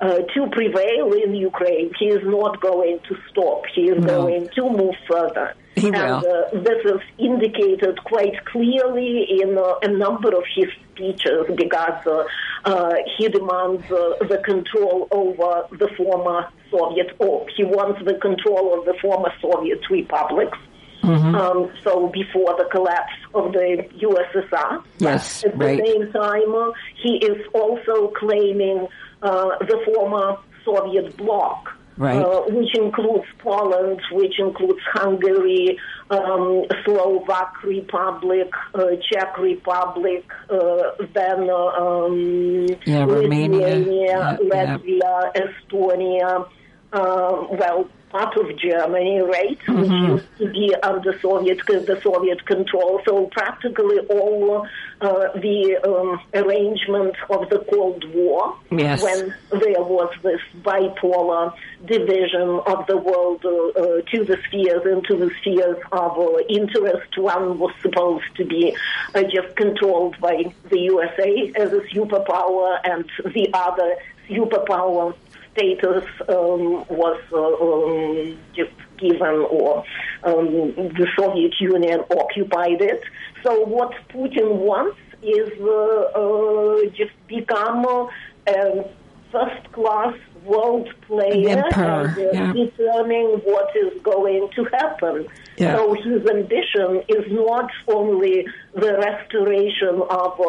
[0.00, 3.64] uh, to prevail in Ukraine, he is not going to stop.
[3.74, 4.22] He is No.
[4.22, 5.54] going to move further.
[5.74, 5.96] He and.
[5.96, 12.24] Uh, this is indicated quite clearly in uh, a number of his speeches because uh,
[12.64, 18.78] uh, he demands uh, the control over the former Soviet, or he wants the control
[18.78, 20.58] of the former Soviet republics.
[21.02, 21.34] Mm-hmm.
[21.36, 24.82] Um, so before the collapse of the USSR.
[24.98, 25.80] Yes, At the right.
[25.86, 28.88] same time, uh, he is also claiming
[29.20, 31.74] the former Soviet bloc.
[31.98, 32.14] Right.
[32.22, 35.76] Uh, which includes Poland, which includes Hungary,
[36.10, 43.66] um, Slovak Republic, uh, Czech Republic, uh, then uh, um, Yeah, Romania.
[43.66, 44.76] Lithuania, Yeah, yeah.
[44.78, 46.46] Latvia, Estonia,
[46.92, 49.80] uh, well, part of Germany, right, Mm-hmm.
[50.14, 53.00] which used to be under Soviet the Soviet control.
[53.04, 54.66] So practically all
[55.00, 59.02] uh, the um, arrangement of the Cold War, Yes.
[59.02, 61.52] when there was this bipolar
[61.84, 67.16] division of the world uh, uh, to the spheres into the spheres of uh, interest.
[67.18, 68.74] One was supposed to be
[69.14, 73.96] uh, just controlled by the USA as a superpower, and the other
[74.28, 75.14] superpower
[75.58, 79.84] status um, was uh, um, just given or
[80.24, 83.02] um, the Soviet Union occupied it.
[83.44, 85.74] So what Putin wants is uh,
[86.20, 88.06] uh, just become uh,
[88.48, 88.88] a
[89.32, 92.52] first-class world player Emperor, and uh, yeah.
[92.52, 95.26] determining what is going to happen.
[95.56, 95.76] Yeah.
[95.76, 100.40] So his ambition is not only the restoration of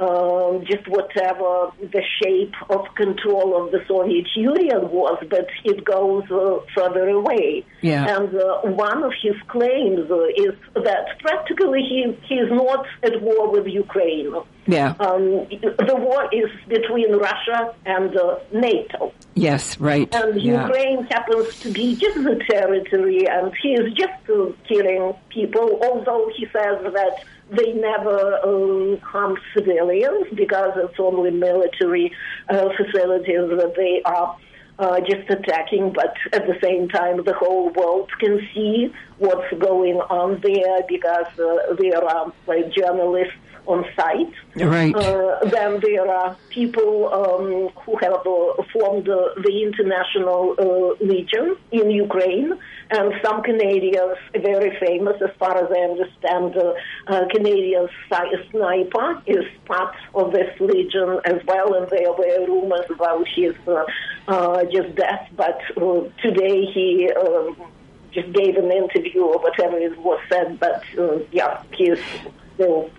[0.00, 5.84] uh, um, just whatever the shape of control of the Soviet Union was, but it
[5.84, 7.64] goes uh, further away.
[7.82, 8.16] Yeah.
[8.16, 13.20] And uh, one of his claims uh, is that practically he, he is not at
[13.22, 14.34] war with Ukraine.
[14.66, 14.94] Yeah.
[15.00, 15.46] Um,
[15.88, 19.12] the war is between Russia and uh, NATO.
[19.34, 20.12] yes, right.
[20.14, 20.66] And yeah.
[20.66, 26.30] Ukraine happens to be just the territory, and he is just uh, killing people, although
[26.36, 32.12] he says that they never um, harm civilians because it's only military
[32.48, 34.36] uh, facilities that they are
[34.78, 39.96] uh, just attacking, but at the same time, the whole world can see what's going
[39.96, 43.34] on there because uh, there are like journalists
[43.72, 44.34] on site.
[44.56, 44.94] Right.
[44.94, 51.56] Uh, then there are people um, who have uh, formed uh, the International uh, Legion
[51.70, 52.50] in Ukraine,
[52.90, 54.18] and some Canadians,
[54.50, 56.74] very famous, as far as I understand, uh,
[57.06, 57.88] uh, Canadian
[58.50, 63.84] sniper is part of this legion as well, and there were rumors about his uh,
[64.26, 67.10] uh, just death, but uh, today he.
[67.12, 67.56] Um,
[68.12, 71.94] just gave an interview or whatever it was said, but uh, yeah, he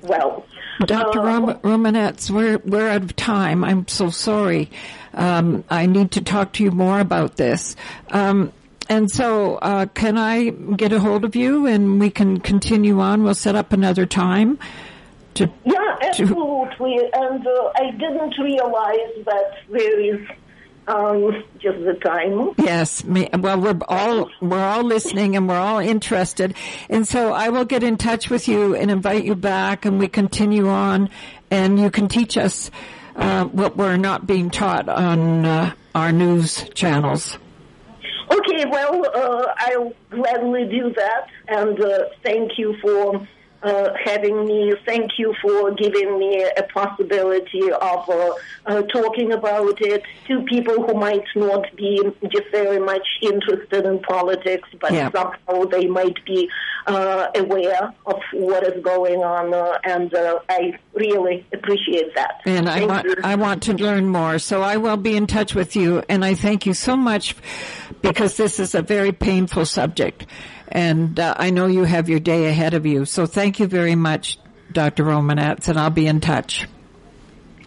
[0.01, 0.45] well.
[0.85, 1.19] Dr.
[1.19, 3.63] Uh, Rom- Romanets, we're, we're out of time.
[3.63, 4.69] I'm so sorry.
[5.13, 7.75] Um, I need to talk to you more about this.
[8.09, 8.51] Um,
[8.89, 13.23] and so, uh, can I get a hold of you and we can continue on?
[13.23, 14.59] We'll set up another time
[15.35, 15.49] to.
[15.63, 16.97] Yeah, absolutely.
[17.13, 20.27] And uh, I didn't realize that there is
[20.91, 22.51] um, just the time.
[22.57, 26.53] Yes, me, well, we're all we're all listening and we're all interested,
[26.89, 30.07] and so I will get in touch with you and invite you back, and we
[30.07, 31.09] continue on,
[31.49, 32.69] and you can teach us
[33.15, 37.37] uh, what we're not being taught on uh, our news channels.
[38.29, 43.27] Okay, well, uh, I'll gladly do that, and uh, thank you for
[43.63, 44.73] uh, having me.
[44.85, 48.31] Thank you for giving me a possibility of uh,
[48.65, 53.99] uh, talking about it to people who might not be just very much interested in
[53.99, 55.11] politics, but Yeah.
[55.11, 56.49] somehow they might be
[56.87, 62.41] uh, aware of what is going on, uh, and uh, I really appreciate that.
[62.45, 63.15] And I want you.
[63.23, 66.03] I want to learn more, so I will be in touch with you.
[66.09, 67.35] And I thank you so much
[68.01, 70.25] because this is a very painful subject,
[70.71, 73.05] and uh, I know you have your day ahead of you.
[73.05, 74.39] So thank you very much,
[74.71, 75.03] Dr.
[75.03, 76.67] Romanets, and I'll be in touch.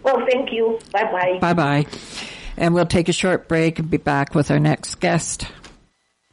[0.02, 0.78] Well, thank you.
[0.92, 1.38] Bye bye.
[1.40, 1.86] Bye bye.
[2.56, 5.46] And we'll take a short break and be back with our next guest.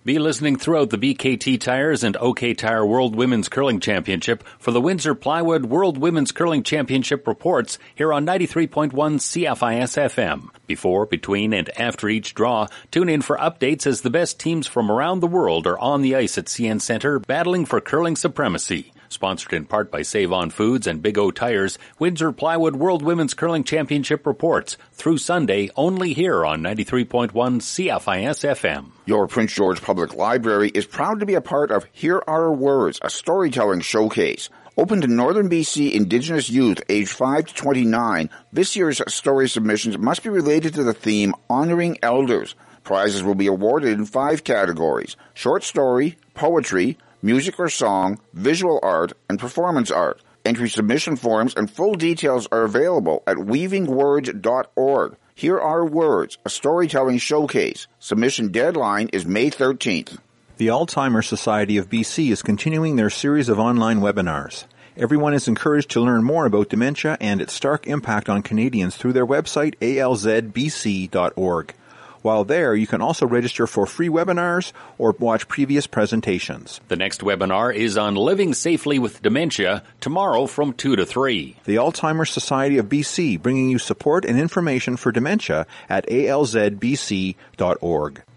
[0.04, 4.82] Be listening throughout the BKT Tires and OK Tire World Women's Curling Championship for the
[4.82, 10.48] Windsor Plywood World Women's Curling Championship reports here on 93.1 CFIS FM.
[10.66, 14.90] Before, between, and after each draw, tune in for updates as the best teams from
[14.90, 18.92] around the world are on the ice at CN Center battling for curling supremacy.
[19.12, 23.34] Sponsored in part by Save On Foods and Big O Tires, Windsor Plywood World Women's
[23.34, 28.92] Curling Championship reports through Sunday only here on 93.1 CFIS FM.
[29.06, 32.54] Your Prince George Public Library is proud to be a part of Here Are Our
[32.54, 34.50] Words, a storytelling showcase.
[34.78, 40.24] Open to Northern BC Indigenous youth aged 5 to 29, this year's story submissions must
[40.24, 42.56] be related to the theme Honoring Elders.
[42.84, 49.14] Prizes will be awarded in five categories short story, poetry, music or song, visual art,
[49.30, 50.22] and performance art.
[50.44, 55.16] Entry submission forms and full details are available at weavingwords.org.
[55.36, 57.88] Here are words, a storytelling showcase.
[58.00, 60.18] Submission deadline is May 13th.
[60.58, 64.66] The Alzheimer's Society of BC is continuing their series of online webinars.
[64.98, 69.14] Everyone is encouraged to learn more about dementia and its stark impact on Canadians through
[69.14, 71.74] their website alzbc.org.
[72.22, 76.80] While there, you can also register for free webinars or watch previous presentations.
[76.88, 81.58] The next webinar is on living safely with dementia tomorrow from 2 to 3.
[81.66, 87.36] The Alzheimer's Society of BC bringing you support and information for dementia at alzbc.org.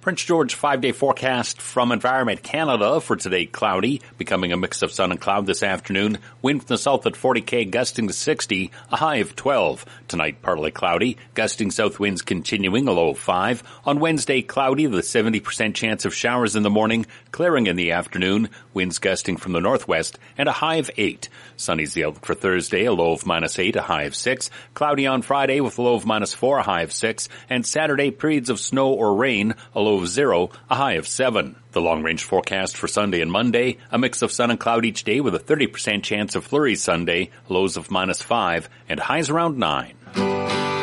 [0.05, 4.93] Prince George five day forecast from Environment Canada for today cloudy, becoming a mix of
[4.93, 6.19] sun and cloud this afternoon.
[6.43, 9.87] Wind from the south at 40k, gusting to 60, a high of 12.
[10.07, 13.63] Tonight partly cloudy, gusting south winds continuing, a low of 5.
[13.87, 18.51] On Wednesday cloudy a 70% chance of showers in the morning, clearing in the afternoon,
[18.75, 21.31] winds gusting from the northwest, and a high of 8.
[21.57, 24.51] Sunny's the outlook for Thursday, a low of minus 8, a high of 6.
[24.75, 27.29] Cloudy on Friday with a low of minus 4, a high of 6.
[27.49, 31.57] And Saturday periods of snow or rain, a low of 0, a high of 7.
[31.73, 35.05] The long range forecast for Sunday and Monday, a mix of sun and cloud each
[35.05, 39.59] day with a 30% chance of flurries Sunday, lows of minus 5, and highs around
[39.59, 39.95] 9.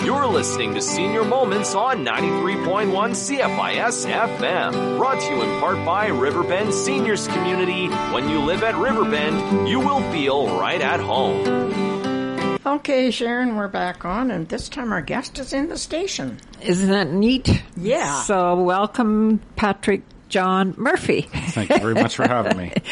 [0.04, 4.98] You're listening to Senior Moments on 93.1 CFIS FM.
[4.98, 7.88] Brought to you in part by Riverbend Seniors Community.
[8.12, 12.60] When you live at Riverbend, you will feel right at home.
[12.66, 16.40] Okay, Sharon, we're back on, and this time our guest is in the station.
[16.64, 17.62] Isn't that neat?
[17.78, 18.24] Yeah.
[18.24, 21.22] So welcome, Patrick John Murphy.
[21.22, 22.74] Thank you very much for having me.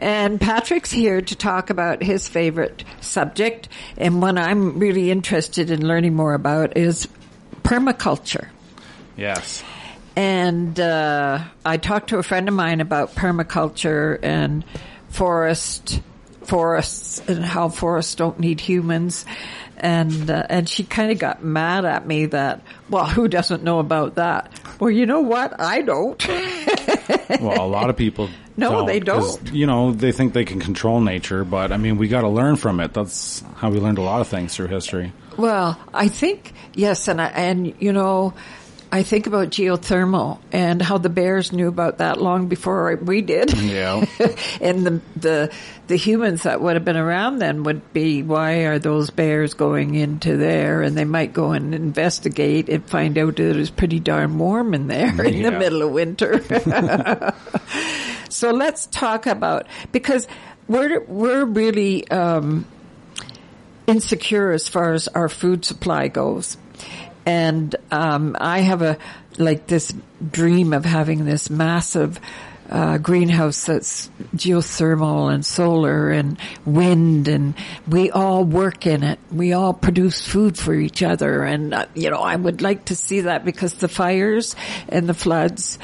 [0.00, 5.84] And Patrick's here to talk about his favorite subject, and one I'm really interested in
[5.84, 7.08] learning more about is
[7.64, 8.46] permaculture.
[9.16, 9.64] Yes.
[10.14, 14.64] And uh, I talked to a friend of mine about permaculture and
[15.08, 16.00] forest
[16.44, 19.26] forests and how forests don't need humans.
[19.80, 23.78] And uh, and she kind of got mad at me that well, who doesn't know
[23.78, 24.50] about that?
[24.80, 25.60] Well, you know what?
[25.60, 26.28] I don't.
[27.40, 28.30] Well, a lot of people.
[28.56, 29.52] No, they don't.
[29.52, 32.56] You know, they think they can control nature, but I mean, we got to learn
[32.56, 32.94] from it.
[32.94, 35.12] That's how we learned a lot of things through history.
[35.36, 38.34] Well, I think yes, and I, and you know,
[38.90, 43.52] I think about geothermal and how the bears knew about that long before we did.
[43.58, 44.06] Yeah.
[44.60, 45.52] and the the
[45.88, 49.94] the humans that would have been around then would be, why are those bears going
[49.94, 50.82] into there?
[50.82, 54.72] And they might go and investigate and find out that it was pretty darn warm
[54.72, 56.42] in there in the middle of winter.
[58.30, 60.26] so let's talk about because
[60.66, 62.66] we're we're really um,
[63.86, 66.56] insecure as far as our food supply goes.
[67.28, 68.96] And um, I have a
[69.36, 69.92] like this
[70.32, 72.18] dream of having this massive
[72.70, 77.54] uh, greenhouse that's geothermal and solar and wind and
[77.86, 79.18] we all work in it.
[79.30, 81.44] We all produce food for each other.
[81.44, 84.56] And, uh, you know, I would like to see that because the fires
[84.88, 85.78] and the floods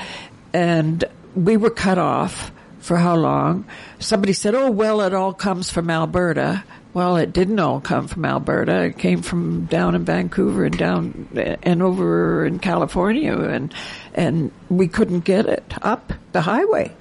[0.52, 3.66] and we were cut off for how long?
[3.98, 6.64] Somebody said, oh, well, it all comes from Alberta.
[6.94, 8.84] Well, it didn't all come from Alberta.
[8.84, 13.74] It came from down in Vancouver and down and over in California and,
[14.14, 16.94] and we couldn't get it up the highway.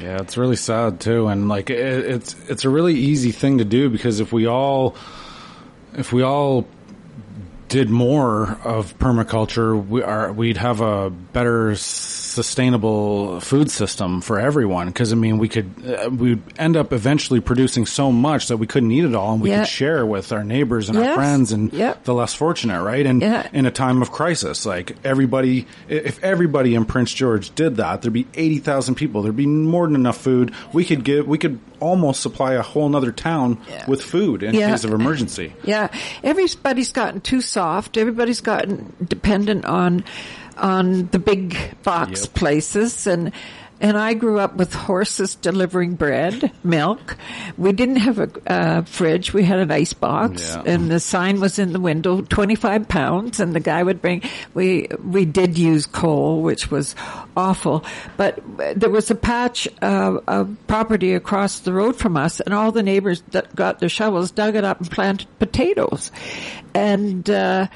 [0.00, 3.64] Yeah, it's really sad too, and like it, it's it's a really easy thing to
[3.64, 4.96] do because if we all
[5.94, 6.66] if we all
[7.68, 11.76] did more of permaculture, we are we'd have a better
[12.36, 14.86] sustainable food system for everyone.
[14.88, 18.66] Because I mean, we could uh, we'd end up eventually producing so much that we
[18.66, 19.60] couldn't eat it all, and we Yeah.
[19.60, 21.08] could share with our neighbors and Yes.
[21.08, 22.04] our friends and Yep.
[22.04, 23.04] the less fortunate, right?
[23.06, 23.46] And Yeah.
[23.52, 28.12] in a time of crisis, like everybody, if everybody in Prince George did that, there'd
[28.12, 29.22] be eighty thousand people.
[29.22, 30.52] There'd be more than enough food.
[30.72, 33.58] We could give, we could almost supply a whole nother town
[33.88, 34.70] with food in Yeah.
[34.70, 35.52] case of emergency.
[35.64, 35.88] Yeah,
[36.24, 37.96] everybody's gotten too soft.
[37.96, 40.04] Everybody's gotten dependent on
[40.56, 42.34] on the big box Yep.
[42.34, 43.32] places and
[43.78, 47.14] and I grew up with horses delivering bread, milk.
[47.58, 49.34] We didn't have a uh, fridge.
[49.34, 50.62] We had an ice box, Yeah.
[50.64, 53.38] and the sign was in the window, twenty five pounds.
[53.38, 54.22] And the guy would bring.
[54.54, 56.94] We we did use coal, which was
[57.36, 57.84] awful,
[58.16, 58.38] but
[58.76, 62.82] there was a patch uh, of property across the road from us, and all the
[62.82, 66.10] neighbors that got their shovels dug it up and planted potatoes,
[66.72, 67.66] and uh,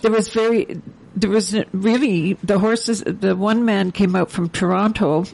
[0.00, 0.80] there was very.
[1.16, 3.02] There was really the horses.
[3.04, 5.24] The one man came out from Toronto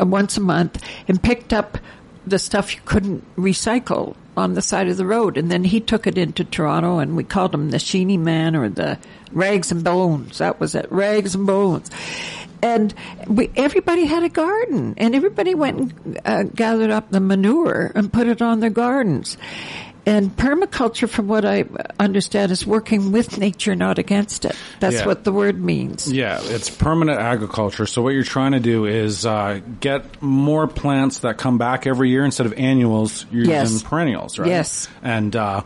[0.00, 1.78] uh, once a month and picked up
[2.26, 5.36] the stuff you couldn't recycle on the side of the road.
[5.36, 8.68] And then he took it into Toronto and we called him the Sheeny Man or
[8.68, 8.98] the
[9.32, 10.38] Rags and Bones.
[10.38, 10.90] That was it.
[10.90, 11.90] Rags and Bones.
[12.62, 12.92] And
[13.28, 18.12] we, everybody had a garden and everybody went and uh, gathered up the manure and
[18.12, 19.38] put it on their gardens.
[20.08, 21.64] And permaculture, from what I
[22.00, 24.56] understand, is working with nature, not against it.
[24.80, 25.06] That's Yeah.
[25.06, 26.10] what the word means.
[26.10, 27.84] Yeah, it's permanent agriculture.
[27.86, 32.08] So what you're trying to do is uh, get more plants that come back every
[32.10, 33.26] year instead of annuals.
[33.30, 33.70] You're Yes.
[33.72, 34.48] using perennials, right?
[34.48, 34.88] Yes.
[35.02, 35.60] And uh,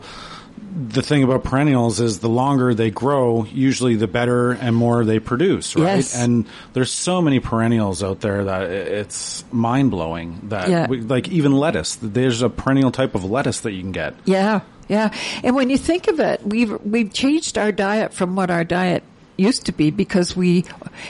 [0.75, 5.19] the thing about perennials is the longer they grow, usually the better and more they
[5.19, 5.97] produce, right?
[5.97, 6.15] Yes.
[6.15, 10.39] And there's so many perennials out there that it's mind blowing.
[10.49, 10.87] That Yeah.
[10.87, 14.15] we, like even lettuce, there's a perennial type of lettuce that you can get.
[14.25, 15.13] Yeah, yeah.
[15.43, 19.03] And when you think of it, we've we've changed our diet from what our diet
[19.37, 20.65] used to be because we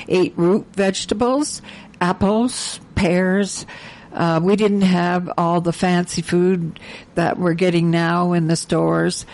[0.07, 1.61] ate root vegetables,
[2.01, 3.65] apples, pears.
[4.13, 6.79] Uh, we didn't have all the fancy food
[7.15, 9.25] that we're getting now in the stores.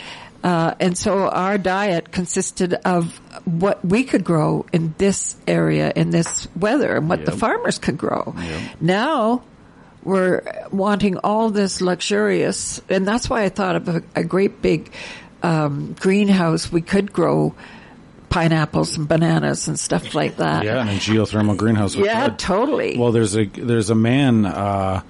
[0.42, 6.12] Uh, and so our diet consisted of what we could grow in this area, in
[6.12, 8.34] this weather, and what the farmers could grow.
[8.80, 9.44] Now,
[10.02, 14.94] we're wanting all this luxurious, and that's why I thought of a, a great big
[15.44, 16.72] um, greenhouse.
[16.72, 17.54] We could grow
[18.30, 20.64] pineapples and bananas and stuff like that.
[20.64, 21.96] Yeah, and a geothermal greenhouse.
[21.96, 22.98] Yeah, totally.
[22.98, 24.46] Well, there's a there's a man.
[24.46, 25.02] Uh,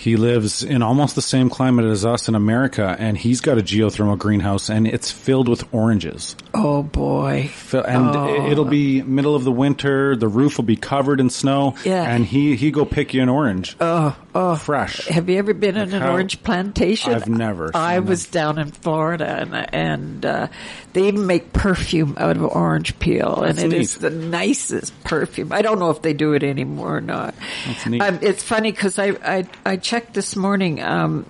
[0.00, 3.62] he lives in almost the same climate as us in America, and he's got a
[3.62, 6.36] geothermal greenhouse, and it's filled with oranges.
[6.54, 7.50] oh boy.
[7.72, 8.50] And Oh.
[8.50, 10.16] it'll be middle of the winter.
[10.16, 11.74] The roof will be covered in snow.
[11.84, 12.02] Yeah.
[12.02, 13.76] And he he go pick you an orange.
[13.80, 14.56] Oh, oh.
[14.56, 15.06] fresh.
[15.06, 17.12] Have you ever been in an how- orange plantation?
[17.14, 20.46] I've never I was down in Florida, and and uh,
[20.92, 24.10] they even make perfume out of orange peel, That's and it is neat.
[24.10, 25.52] the nicest perfume.
[25.52, 27.34] I don't know if they do it anymore or not.
[27.66, 28.00] That's neat.
[28.02, 30.80] Um, it's funny because I, I I checked this morning.
[30.80, 31.26] Um,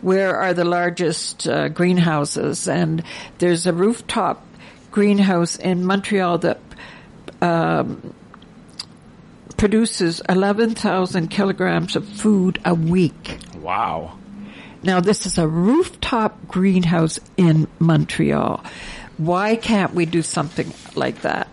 [0.00, 2.66] where are the largest uh, greenhouses?
[2.66, 3.02] And
[3.36, 4.42] there's a rooftop
[4.90, 6.60] greenhouse in Montreal that
[7.42, 8.14] um,
[9.58, 13.36] produces 11,000 kilograms of food a week.
[13.56, 14.16] Wow.
[14.82, 18.64] Now, this is a rooftop greenhouse in Montreal.
[19.18, 21.46] Why can't we do something like that?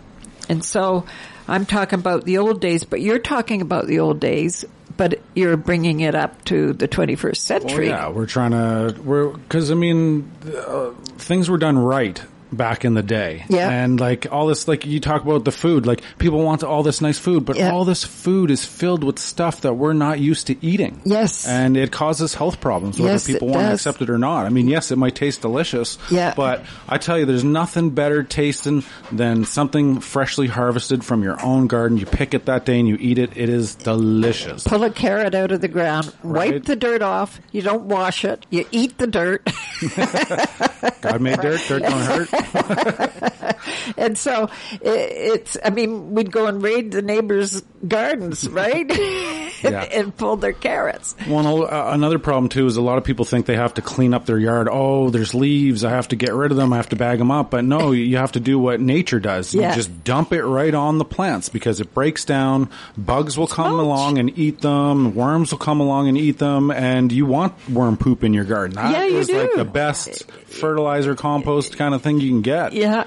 [0.48, 1.06] And so
[1.50, 4.64] I'm talking about the old days, but you're talking about the old days,
[5.00, 7.88] but you're bringing it up to the 21st Well, century.
[7.88, 12.22] yeah, we're trying to we're because I mean uh, things were done right
[12.52, 13.45] back in the day.
[13.50, 13.70] Yeah.
[13.70, 17.02] And like all this, like you talk about the food, like people want all this
[17.02, 17.72] nice food, but Yeah.
[17.72, 21.02] all this food is filled with stuff that we're not used to eating.
[21.06, 21.47] Yes.
[21.47, 24.45] And it causes health problems, whether Yes, people want to accept it or not.
[24.45, 25.97] I mean, yes, it might taste delicious.
[26.10, 26.34] Yeah.
[26.36, 31.68] But I tell you, there's nothing better tasting than something freshly harvested from your own
[31.68, 31.97] garden.
[31.97, 33.32] You pick it that day and you eat it.
[33.36, 34.64] It is delicious.
[34.64, 36.54] Pull a carrot out of the ground, Right.
[36.54, 37.39] wipe the dirt off.
[37.52, 38.45] You don't wash it.
[38.50, 39.47] You eat the dirt.
[41.02, 42.30] God made dirt, dirt don't hurt.
[43.98, 48.90] and so i it's, I mean, we'd go and raid the neighbors' gardens, right?
[49.64, 49.82] Yeah.
[49.92, 51.16] and pull their carrots.
[51.28, 54.14] One uh, another problem too is a lot of people think they have to clean
[54.14, 54.68] up their yard.
[54.72, 55.84] Oh, there's leaves.
[55.84, 56.74] I have to get rid of them.
[56.74, 57.52] I have to bag them up.
[57.52, 59.54] But no, you have to do what nature does.
[59.54, 59.70] Yeah.
[59.70, 62.70] You just dump it right on the plants because it breaks down.
[62.98, 63.84] Bugs will come mulch.
[63.84, 65.16] along and eat them.
[65.16, 66.72] Worms will come along and eat them.
[66.72, 68.76] And you want worm poop in your garden.
[68.76, 72.73] That Yeah, you is like the best fertilizer compost kind of thing you can get.
[72.73, 73.05] Yeah,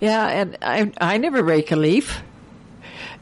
[0.00, 2.20] yeah, and I I never rake a leaf,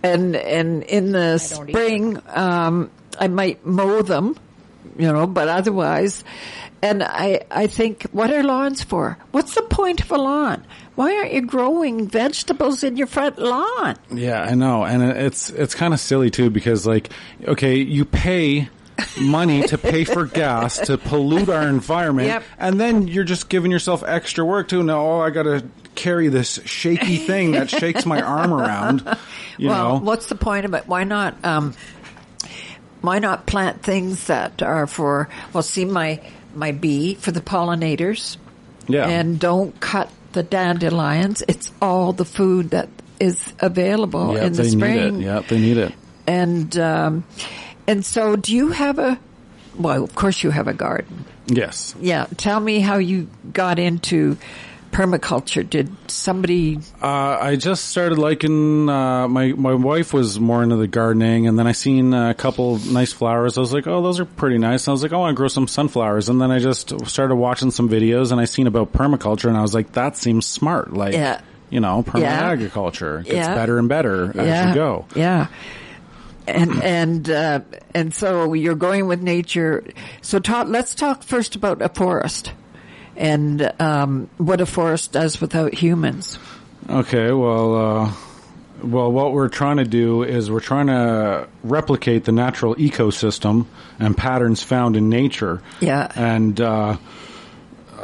[0.02, 4.36] and and in the spring um, I might mow them,
[4.98, 6.24] you know, but otherwise,
[6.82, 9.18] and I I think what are lawns for?
[9.30, 10.64] What's the point of a lawn?
[10.94, 13.96] Why aren't you growing vegetables in your front lawn?
[14.12, 17.10] Yeah, I know, and it's it's kind of silly too because like,
[17.46, 18.68] okay, you pay
[19.20, 22.42] money to pay for gas to pollute our environment, Yep.
[22.58, 24.82] and then you're just giving yourself extra work too.
[24.82, 25.64] No, oh, I got to
[25.94, 29.02] carry this shaky thing that shakes my arm around.
[29.58, 30.86] You well, know, what's the point of it?
[30.88, 31.36] Why not?
[31.44, 31.74] Um,
[33.00, 35.28] why not plant things that are for?
[35.52, 36.20] Well, see my
[36.54, 38.36] my bee for the pollinators.
[38.88, 41.42] yeah, and don't cut the dandelions.
[41.46, 42.88] It's all the food that
[43.20, 45.18] is available yeah, in the they spring.
[45.18, 45.26] need it.
[45.26, 45.92] Yeah, they need it.
[46.26, 47.24] And um,
[47.86, 49.18] and so, do you have a?
[49.78, 51.24] Well, of course, you have a garden.
[51.46, 51.94] Yes.
[52.00, 54.36] Yeah, tell me how you got into
[54.92, 55.68] permaculture.
[55.68, 56.78] Did somebody?
[57.02, 57.06] Uh,
[57.40, 61.66] I just started liking, uh, my, my wife was more into the gardening and then
[61.66, 63.58] I seen a couple nice flowers.
[63.58, 64.86] I was like, oh, those are pretty nice.
[64.86, 66.28] And I was like, I want to grow some sunflowers.
[66.28, 69.62] And then I just started watching some videos and I seen about permaculture and I
[69.62, 70.92] was like, that seems smart.
[70.94, 71.40] Like, Yeah.
[71.70, 72.48] you know, perma Yeah.
[72.50, 73.54] agriculture gets Yeah.
[73.56, 75.06] better and better as you go.
[75.16, 75.48] Yeah.
[76.46, 77.60] And and uh,
[77.94, 79.84] and so you're going with nature.
[80.20, 82.52] So talk, let's talk first about a forest
[83.16, 86.38] and um, what a forest does without humans.
[86.88, 88.12] Okay, well, uh,
[88.82, 93.66] well, what we're trying to do is we're trying to replicate the natural ecosystem
[93.98, 95.62] and patterns found in nature.
[95.80, 96.10] Yeah.
[96.14, 96.96] And, uh,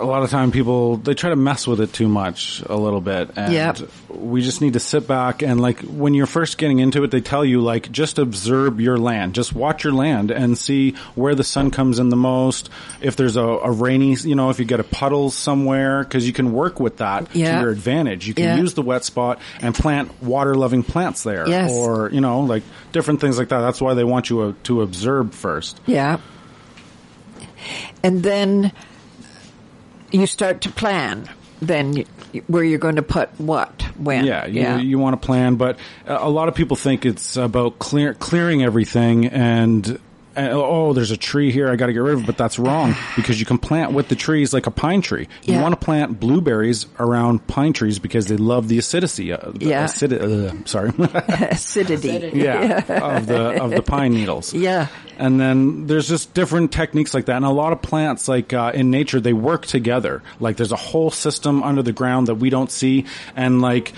[0.00, 3.00] a lot of time people they try to mess with it too much a little
[3.00, 3.78] bit and Yep.
[4.08, 7.20] we just need to sit back and like when you're first getting into it they
[7.20, 11.44] tell you like just observe your land just watch your land and see where the
[11.44, 12.70] sun comes in the most
[13.00, 16.32] if there's a, a rainy you know if you get a puddle somewhere because you
[16.32, 17.56] can work with that Yeah.
[17.56, 18.56] to your advantage you can Yeah.
[18.56, 21.70] use the wet spot and plant water loving plants there Yes.
[21.72, 24.82] or you know like different things like that that's why they want you uh, to
[24.82, 26.18] observe first Yeah.
[28.02, 28.72] And then
[30.12, 31.28] you start to plan.
[31.62, 32.04] Then
[32.46, 34.24] where you're going to put what when?
[34.24, 37.78] Yeah, you, you want to plan, but a a lot of people think it's about
[37.78, 40.00] clear, clearing everything and,
[40.36, 42.58] and oh, there's a tree here, I got to get rid of it, but that's
[42.58, 45.28] wrong because you can plant with the trees like a pine tree.
[45.42, 49.32] You want to plant blueberries around pine trees because they love the acidity.
[49.32, 49.84] Uh, the Yeah.
[49.84, 50.20] acidi-
[50.62, 50.92] uh, sorry.
[51.50, 52.30] acidity.
[52.38, 52.78] yeah,
[53.16, 54.54] of the of the pine needles.
[54.60, 54.88] Yeah.
[55.18, 57.36] And then there's just different techniques like that.
[57.36, 60.22] And a lot of plants, like uh, in nature, they work together.
[60.38, 63.04] Like there's a whole system under the ground that we don't see.
[63.36, 63.92] And like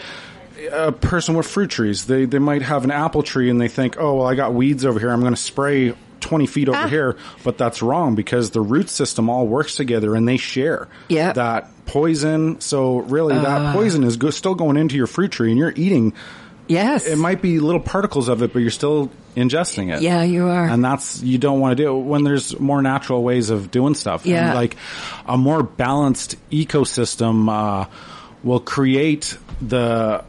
[0.73, 3.97] a person with fruit trees, they, they might have an apple tree and they think,
[4.01, 5.11] oh, well, I got weeds over here.
[5.11, 6.89] I'm going to spray 20 feet over Ah.
[6.89, 7.17] here.
[7.45, 11.33] But that's wrong because the root system all works together and they share Yeah.
[11.33, 12.61] that poison.
[12.61, 16.15] So really that poison is go- still going into your fruit tree and you're eating
[16.69, 17.07] Yes.
[17.07, 20.01] it might be little particles of it, but you're still ingesting it.
[20.01, 20.65] Yeah, you are.
[20.65, 23.95] And that's, you don't want to do it when there's more natural ways of doing
[23.95, 24.25] stuff.
[24.25, 24.47] Yeah.
[24.47, 24.77] And like
[25.27, 27.87] a more balanced ecosystem, uh,
[28.45, 30.23] will create the,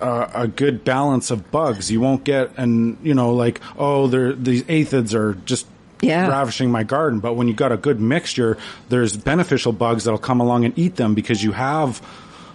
[0.00, 1.90] uh, a good balance of bugs.
[1.90, 5.66] You won't get, and you know, like, oh, there, these aphids are just
[6.00, 6.28] Yeah.
[6.28, 7.20] ravishing my garden.
[7.20, 10.96] But when you got a good mixture, there's beneficial bugs that'll come along and eat
[10.96, 12.02] them because you have,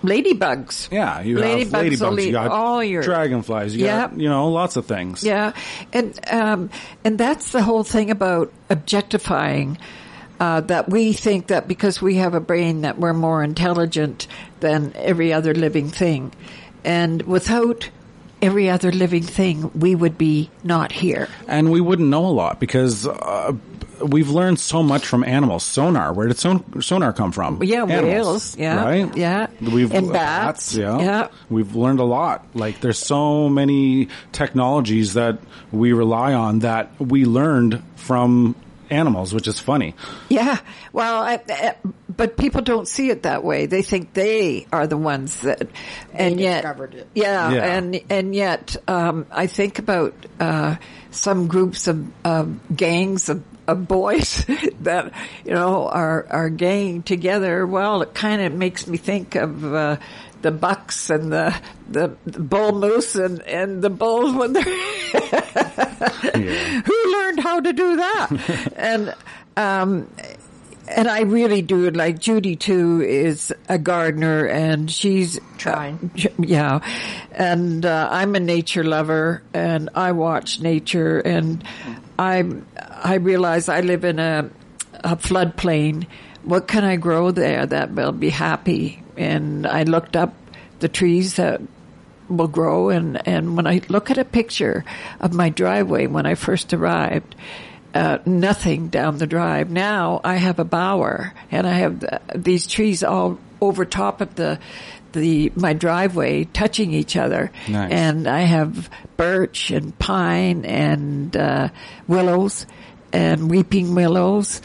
[0.03, 0.89] Ladybugs.
[0.91, 1.71] yeah, you Ladybugs have
[2.13, 5.23] ladybugs, you got all your- dragonflies, you got, you know, lots of things.
[5.23, 5.51] Yeah,
[5.91, 6.69] and um,
[7.03, 9.77] and that's the whole thing about objectifying.
[10.39, 14.25] Uh, that we think that because we have a brain that we're more intelligent
[14.61, 16.31] than every other living thing,
[16.83, 17.89] and without
[18.41, 21.27] every other living thing, we would be not here.
[21.47, 23.51] and we wouldn't know a lot because uh,
[24.01, 25.63] we've learned so much from animals.
[25.63, 26.13] Sonar.
[26.13, 27.61] Where did son- sonar come from?
[27.63, 28.57] Yeah, Animals, whales.
[28.57, 29.17] Yeah, right.
[29.17, 29.47] yeah.
[29.59, 30.73] We've and bats.
[30.73, 30.99] yeah.
[30.99, 31.27] yeah.
[31.49, 32.45] We've learned a lot.
[32.53, 35.39] Like there's so many technologies that
[35.73, 38.55] we rely on that we learned from
[38.89, 39.95] animals, which is funny.
[40.29, 40.59] Yeah.
[40.93, 41.75] Well, I, I,
[42.15, 43.65] but people don't see it that way.
[43.65, 45.67] They think they are the ones that,
[46.13, 47.07] and yet, discovered it.
[47.13, 47.77] Yeah, Yeah.
[47.77, 50.75] and and yet, um, I think about uh,
[51.11, 53.43] some groups of um gangs of.
[53.69, 54.43] Of boys
[54.79, 55.13] that
[55.45, 57.67] you know are are ganging together.
[57.67, 59.97] Well, it kind of makes me think of uh,
[60.41, 61.55] the bucks and the
[61.89, 64.63] the, the bull moose and and the bulls when they're
[66.85, 68.73] who learned how to do that?
[68.75, 69.15] And
[69.57, 70.09] um
[70.87, 76.11] and I really do like Judy too is a gardener and she's Trying.
[76.15, 76.79] uh, yeah.
[77.31, 81.63] And uh, I'm a nature lover and I watch nature and
[82.17, 82.43] I
[83.03, 84.49] I realize I live in a
[85.03, 86.07] a floodplain.
[86.43, 90.33] What can I grow there that will be happy and I looked up
[90.79, 91.61] the trees that
[92.29, 94.85] will grow and and when I look at a picture
[95.19, 97.35] of my driveway when I first arrived
[97.93, 99.69] uh, nothing down the drive.
[99.71, 104.35] Now I have a bower and I have uh, these trees all over top of
[104.35, 104.59] the
[105.11, 107.51] the my driveway touching each other.
[107.67, 107.91] Nice.
[107.91, 111.69] and I have birch and pine and uh,
[112.07, 112.67] willows
[113.11, 114.61] and weeping willows.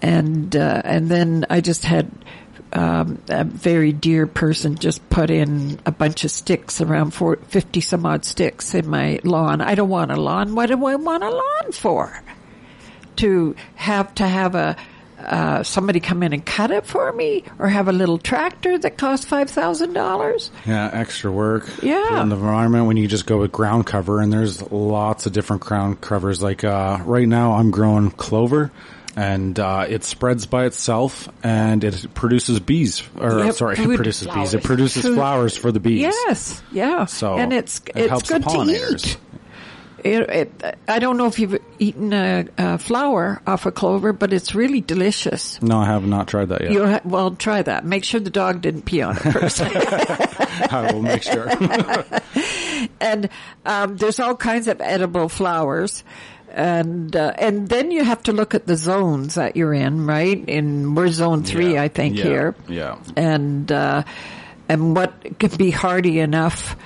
[0.00, 2.08] And uh, and then I just had
[2.72, 7.80] um, a very dear person just put in a bunch of sticks around four, 50
[7.80, 9.60] some odd sticks in my lawn.
[9.60, 10.54] I don't want a lawn.
[10.54, 12.22] What do I want a lawn for?
[13.16, 14.76] To have to have a
[15.18, 18.96] uh, somebody come in and cut it for me, or have a little tractor that
[18.96, 20.52] costs five thousand dollars?
[20.64, 21.68] Yeah, extra work.
[21.82, 22.22] Yeah.
[22.22, 25.62] In the environment when you just go with ground cover and there's lots of different
[25.62, 26.40] ground covers.
[26.40, 28.70] Like, uh, right now I'm growing clover
[29.18, 33.02] and, uh, it spreads by itself and it produces bees.
[33.18, 34.54] Or, Yep, sorry, it produces bees.
[34.54, 34.66] It flowers.
[34.66, 35.14] produces Food.
[35.16, 36.00] flowers for the bees.
[36.00, 37.04] Yes, yeah.
[37.06, 39.18] So and it's it it's helps the good to eat.
[40.04, 44.32] It, it, I don't know if you've eaten a, a flower off a clover, but
[44.32, 45.60] it's really delicious.
[45.60, 46.70] No, I have not tried that yet.
[46.70, 47.84] You'll ha- well, try that.
[47.84, 49.60] Make sure the dog didn't pee on it first.
[50.72, 51.48] I will make sure.
[53.00, 53.28] and
[53.66, 56.04] um, there's all kinds of edible flowers.
[56.50, 60.42] And uh, and then you have to look at the zones that you're in, right?
[60.48, 62.54] In we're zone three, Yeah, I think yeah, here.
[62.68, 62.98] yeah.
[63.16, 64.02] And uh,
[64.68, 66.76] and what could be hardy enough.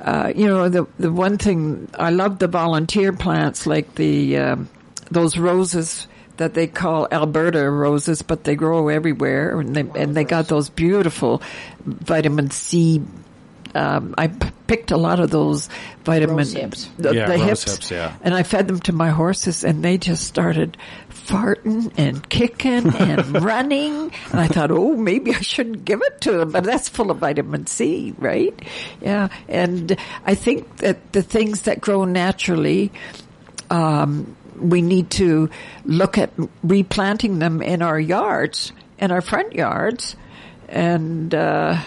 [0.00, 4.68] Uh, you know, the the one thing I love the volunteer plants like the um,
[5.10, 6.08] those roses
[6.38, 10.68] that they call Alberta roses, but they grow everywhere, and they and they got those
[10.68, 11.40] beautiful
[11.84, 13.00] vitamin C.
[13.74, 15.68] Um, I p- picked a lot of those
[16.04, 16.90] vitamin Rose hips.
[16.98, 18.14] the, Yeah, the rose hips, hips, yeah.
[18.22, 20.76] and I fed them to my horses, and they just started
[21.10, 24.12] farting and kicking and running.
[24.30, 27.18] And I thought, oh, maybe I shouldn't give it to them, but that's full of
[27.18, 28.58] vitamin C, right?
[29.00, 29.96] Yeah, and
[30.26, 32.92] I think that the things that grow naturally.
[33.70, 35.48] Um, we need to
[35.84, 36.30] look at
[36.62, 40.14] replanting them in our yards, in our front yards,
[40.68, 41.80] and uh,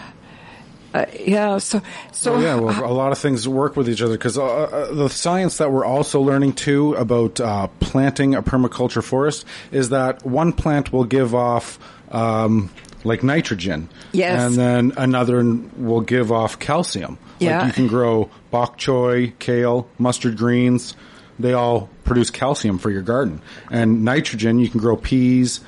[0.96, 1.58] uh, yeah.
[1.58, 1.82] So,
[2.12, 4.94] so Well, yeah, well, a lot of things work with each other because uh, uh,
[4.94, 10.26] the science that we're also learning too about uh, planting a permaculture forest is that
[10.26, 11.78] one plant will give off
[12.12, 12.70] um,
[13.04, 14.42] like nitrogen, Yes.
[14.42, 15.44] and then another
[15.78, 17.18] will give off calcium.
[17.40, 17.60] Yeah.
[17.60, 20.96] like you can grow bok choy, kale, mustard greens.
[21.38, 25.60] They all produce calcium for your garden, and nitrogen you can grow peas.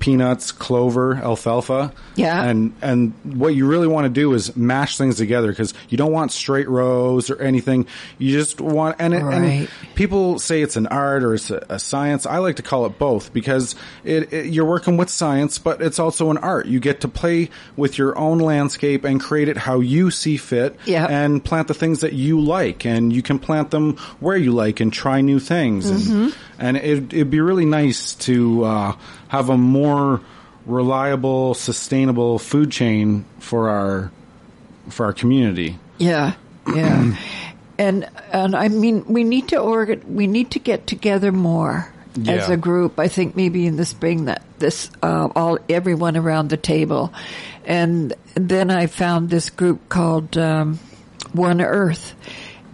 [0.00, 2.42] Peanuts, clover, alfalfa, Yeah.
[2.44, 6.12] and and what you really want to do is mash things together because you don't
[6.12, 7.86] want straight rows or anything.
[8.18, 9.34] You just want and, it, Right.
[9.36, 12.26] and people say it's an art or it's a, a science.
[12.26, 13.74] I like to call it both because
[14.04, 16.66] it, it, you're working with science, but it's also an art.
[16.66, 20.76] You get to play with your own landscape and create it how you see fit,
[20.86, 21.06] Yeah.
[21.06, 24.78] and plant the things that you like, and you can plant them where you like
[24.80, 25.90] and try new things.
[25.90, 26.22] Mm-hmm.
[26.22, 28.96] And, and it, it'd be really nice to uh,
[29.28, 30.20] have a more
[30.66, 34.12] reliable, sustainable food chain for our
[34.90, 35.78] for our community.
[35.98, 36.34] Yeah,
[36.66, 37.14] yeah,
[37.78, 41.92] and and I mean, we need to organ, we need to get together more
[42.26, 42.98] as a group.
[42.98, 47.12] I think maybe in the spring that this uh, all everyone around the table,
[47.64, 50.78] and then I found this group called um,
[51.32, 52.14] One Earth.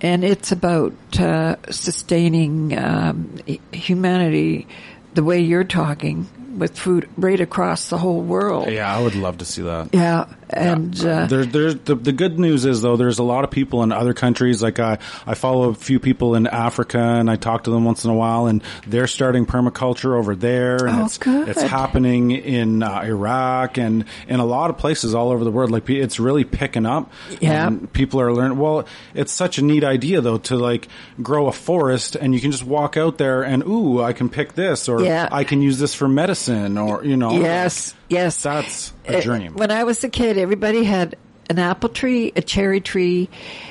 [0.01, 3.39] And it's about uh, sustaining um,
[3.73, 4.67] humanity
[5.15, 6.29] the way you're talking
[6.59, 8.71] with food right across the whole world.
[8.71, 9.91] Yeah, I would love to see that.
[9.93, 13.51] Yeah, And uh, there, there's the, the good news is though there's a lot of
[13.51, 14.63] people in other countries.
[14.63, 18.05] Like I I follow a few people in Africa and I talk to them once
[18.05, 21.49] in a while and they're starting permaculture over there and Oh, it's good.
[21.49, 25.71] it's happening in uh, Iraq and in a lot of places all over the world.
[25.71, 27.13] Like it's really picking up.
[27.41, 27.67] Yeah.
[27.67, 30.89] and people are learning well it's such a neat idea though to like
[31.23, 34.55] grow a forest and you can just walk out there and ooh I can pick
[34.55, 35.29] this or Yeah.
[35.33, 37.33] I can use this for medicine or you know?
[37.41, 41.17] Yes, yes, that's a Uh, dream When I was a kid, everybody had
[41.51, 43.29] an apple tree, a cherry tree,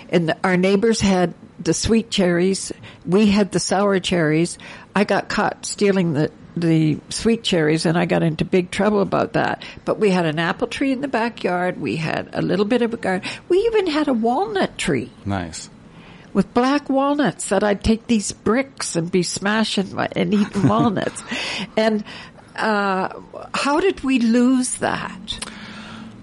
[0.09, 2.71] and our neighbors had the sweet cherries.
[3.05, 4.57] We had the sour cherries.
[4.95, 9.33] I got caught stealing the the sweet cherries and I got into big trouble about
[9.33, 9.63] that.
[9.85, 11.81] But we had an apple tree in the backyard.
[11.81, 13.27] We had a little bit of a garden.
[13.49, 15.71] We even had a walnut tree nice
[16.31, 21.23] with black walnuts that I'd take these bricks and be smashing my- and eating walnuts.
[21.75, 22.03] And
[22.55, 23.09] uh,
[23.53, 25.39] how did we lose that?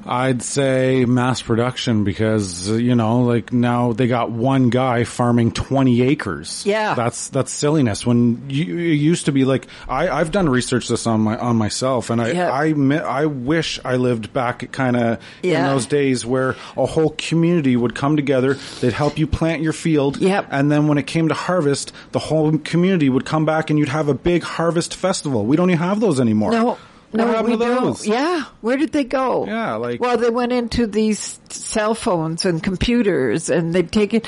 [0.06, 6.02] I'd say mass production because you know, like now they got one guy farming twenty
[6.02, 6.64] acres.
[6.66, 6.94] Yeah.
[6.94, 8.06] that's that's silliness.
[8.06, 11.56] When you, it used to be like I, I've done research this on my on
[11.56, 12.50] myself, and I Yeah.
[12.50, 12.72] I
[13.20, 17.94] I wish I lived back kind of in those days where a whole community would
[17.94, 18.54] come together.
[18.80, 20.16] They'd help you plant your field.
[20.16, 20.48] Yep.
[20.50, 23.88] and then when it came to harvest, the whole community would come back and you'd
[23.88, 25.44] have a big harvest festival.
[25.44, 26.52] We don't even have those anymore.
[26.52, 26.78] No,
[27.10, 28.06] What no, happened we to don't.
[28.06, 29.44] Yeah, where did they go?
[29.46, 34.22] Yeah, like- well, they went into these cell phones and computers, and they've taken,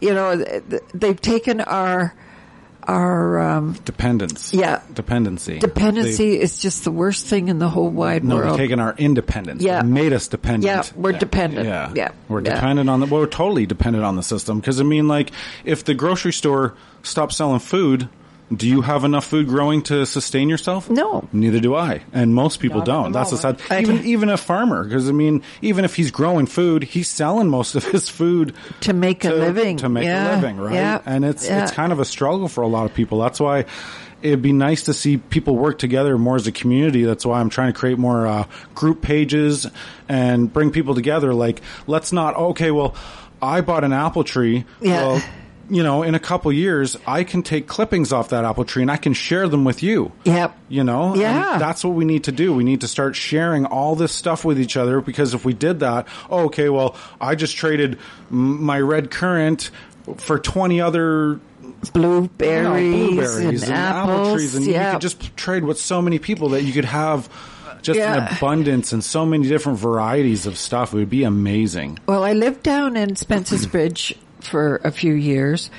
[0.00, 0.36] you know,
[0.92, 2.12] they've taken our
[2.86, 4.52] our um, Dependence.
[4.52, 4.82] Yeah.
[4.92, 5.58] Dependency.
[5.58, 8.50] dependency is just the worst thing in the whole wide No, world.
[8.50, 9.62] they've taken our independence.
[9.62, 9.80] Yeah.
[9.80, 10.64] They made us dependent.
[10.64, 11.66] Yeah, we're dependent.
[11.66, 11.92] Yeah.
[11.94, 12.10] Yeah.
[12.28, 12.54] We're Yeah.
[12.56, 14.60] dependent on the, well, we're totally dependent on the system.
[14.60, 15.30] Cause I mean, like,
[15.64, 18.08] if the grocery store stops selling food,
[18.56, 20.88] do you have enough food growing to sustain yourself?
[20.90, 21.28] No.
[21.32, 22.02] Neither do I.
[22.12, 23.12] And most people Not don't.
[23.12, 24.88] That's the sad, even, even a farmer.
[24.88, 28.92] Cause I mean, even if he's growing food, he's selling most of his food To
[28.92, 29.78] make a living.
[29.78, 30.32] To make Yeah.
[30.32, 30.74] a living, right?
[30.74, 31.00] Yeah.
[31.06, 31.62] And it's, Yeah.
[31.62, 33.18] it's kind of a struggle for a lot of people.
[33.20, 33.64] That's why
[34.22, 37.04] it'd be nice to see people work together more as a community.
[37.04, 38.44] That's why I'm trying to create more uh,
[38.74, 39.66] group pages
[40.08, 41.34] and bring people together.
[41.34, 42.94] Like, let's not, okay, well,
[43.42, 44.64] I bought an apple tree.
[44.80, 45.06] Yeah.
[45.08, 45.22] Well,
[45.70, 48.90] you know, in a couple years, I can take clippings off that apple tree and
[48.90, 50.12] I can share them with you.
[50.24, 50.56] Yep.
[50.68, 51.12] You know?
[51.12, 51.58] And Yeah.
[51.58, 52.52] that's what we need to do.
[52.54, 55.80] We need to start sharing all this stuff with each other because if we did
[55.80, 57.98] that, oh, okay, well, I just traded
[58.30, 59.70] my red currant
[60.18, 61.40] for 20 other
[61.92, 64.86] blueberries, you know, blueberries and, and, apple trees, and yeah.
[64.88, 67.28] you could just trade with so many people that you could have
[67.82, 70.94] just an abundance and so many different varieties of stuff.
[70.94, 71.98] It would be amazing.
[72.06, 74.14] Well, I lived down in Spence's Bridge
[74.46, 75.70] for a few years,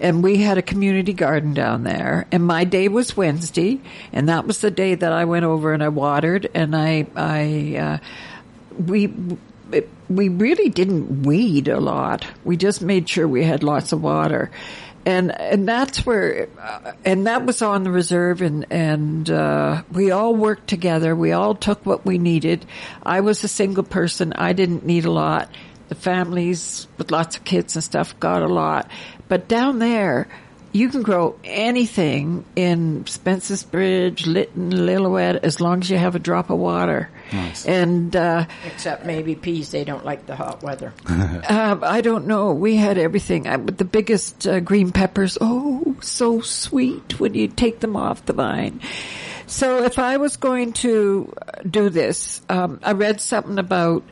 [0.00, 2.26] and we had a community garden down there.
[2.32, 3.80] And my day was Wednesday,
[4.12, 7.76] and that was the day that I went over and I watered, and I, I,
[7.78, 7.98] uh,
[8.82, 9.12] we.
[10.08, 12.26] We really didn't weed a lot.
[12.44, 14.50] We just made sure we had lots of water,
[15.06, 20.10] and and that's where, uh, and that was on the reserve, and and uh, we
[20.10, 21.16] all worked together.
[21.16, 22.66] We all took what we needed.
[23.02, 24.34] I was a single person.
[24.34, 25.48] I didn't need a lot.
[25.92, 28.90] The families with lots of kids and stuff got a lot,
[29.28, 30.26] but down there.
[30.74, 36.18] You can grow anything in Spence's Bridge, Lytton, Lillooet, as long as you have a
[36.18, 37.10] drop of water.
[37.66, 40.94] And uh, Except maybe peas, they don't like the hot weather.
[41.06, 42.54] uh, I don't know.
[42.54, 43.46] We had everything.
[43.46, 45.36] I, the biggest uh, green peppers.
[45.42, 48.80] Oh, so sweet when you take them off the vine.
[49.46, 54.04] So if I was going to uh, do this, um, I read something about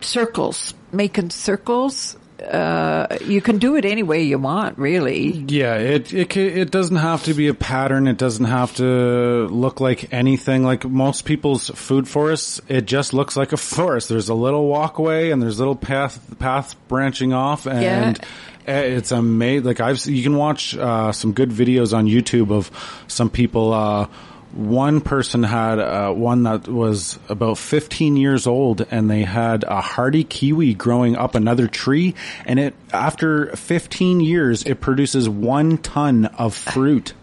[0.00, 2.16] circles, making circles.
[2.42, 5.30] Uh, you can do it any way you want, really.
[5.46, 8.08] Yeah, it it it doesn't have to be a pattern.
[8.08, 10.64] It doesn't have to look like anything.
[10.64, 14.08] Like most people's food forests, it just looks like a forest.
[14.08, 18.18] There's a little walkway and there's little path paths branching off, and
[18.66, 18.80] Yeah.
[18.80, 19.64] it's amazing.
[19.64, 22.72] Like I've you can watch uh, some good videos on YouTube of
[23.06, 23.72] some people.
[23.72, 24.08] Uh,
[24.54, 29.80] one person had uh, one that was about 15 years old and they had a
[29.80, 36.26] hardy kiwi growing up another tree and it after 15 years it produces one ton
[36.26, 37.14] of fruit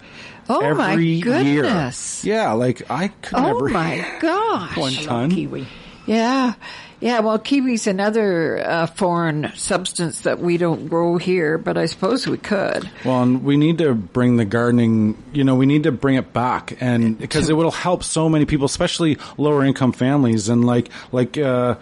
[0.51, 2.23] Oh my every goodness.
[2.25, 4.75] year yeah like i could Oh never my gosh.
[4.77, 5.67] one I love ton kiwi.
[6.09, 6.55] Yeah.
[7.01, 12.25] Yeah, well, kiwi's another uh, foreign substance that we don't grow here, but I suppose
[12.25, 12.89] we could.
[13.05, 16.33] Well, and we need to bring the gardening, you know, we need to bring it
[16.33, 20.89] back and because it will help so many people, especially lower income families and like,
[21.11, 21.75] like, uh,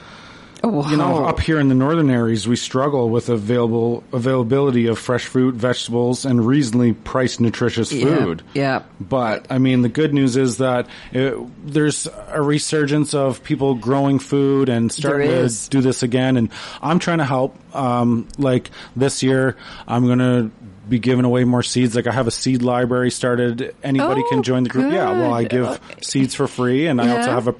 [0.64, 4.98] Oh, you know, up here in the northern areas, we struggle with available availability of
[4.98, 8.42] fresh fruit, vegetables, and reasonably priced nutritious food.
[8.54, 8.84] yeah.
[9.00, 11.36] But I mean, the good news is that it,
[11.66, 16.38] there's a resurgence of people growing food and starting to do this again.
[16.38, 16.50] And
[16.82, 17.56] I'm trying to help.
[17.76, 19.56] Um, like this year,
[19.88, 20.50] I'm gonna
[20.90, 21.96] be giving away more seeds.
[21.96, 23.76] Like I have a seed library started.
[23.84, 24.92] Anybody Oh, can join the group.
[24.92, 25.12] Yeah.
[25.12, 25.80] Well, I good.
[25.92, 27.54] give seeds for free, and I also have a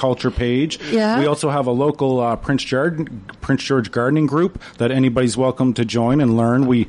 [0.00, 0.78] permaculture page.
[0.90, 1.18] Yeah.
[1.18, 3.06] We also have a local uh, Prince George
[3.40, 6.66] Prince George gardening group that anybody's welcome to join and learn.
[6.66, 6.86] We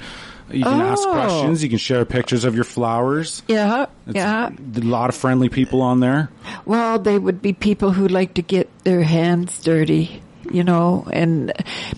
[0.52, 1.12] you can ask Oh.
[1.14, 1.64] questions.
[1.64, 3.42] You can share pictures of your flowers.
[3.48, 4.50] Yeah, It's yeah.
[4.50, 6.30] A lot of friendly people on there.
[6.66, 10.22] Well, they would be people who like to get their hands dirty,
[10.54, 11.52] you know, and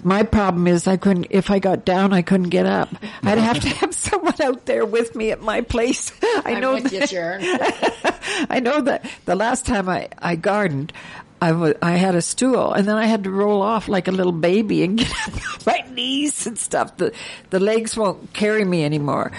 [0.03, 2.89] my problem is I couldn't, if I got down, I couldn't get up.
[3.23, 6.11] I'd have to have someone out there with me at my place.
[6.23, 8.21] I I'm know that.
[8.49, 10.93] I know that the last time I, I gardened,
[11.41, 14.11] I wa- I had a stool and then I had to roll off like a
[14.11, 16.95] little baby and get up on my knees and stuff.
[16.97, 17.13] The,
[17.49, 19.31] the legs won't carry me anymore.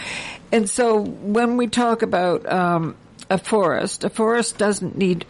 [0.53, 2.97] And so when we talk about, um,
[3.31, 5.25] a forest, a forest doesn't need,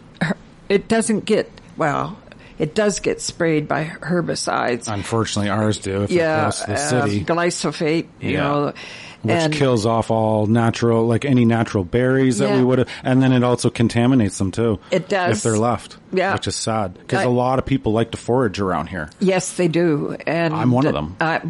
[0.67, 2.17] it doesn't get, well,
[2.59, 4.87] it does get sprayed by herbicides.
[4.91, 6.03] Unfortunately, ours do.
[6.03, 8.39] If yeah, it goes to the uh, city, glyphosate, you Yeah.
[8.41, 8.73] know,
[9.21, 12.57] which and kills off all natural, like any natural berries that Yeah.
[12.57, 14.79] we would have, and then it also contaminates them too.
[14.91, 15.37] It does.
[15.37, 15.97] if they're left.
[16.13, 16.33] Yeah.
[16.33, 19.09] which is sad because a lot of people like to forage around here.
[19.19, 21.15] Yes, they do, and I'm one of them.
[21.19, 21.41] I,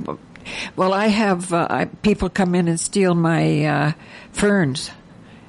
[0.76, 3.91] well, I have uh, people come in and steal my uh,
[4.32, 4.89] ferns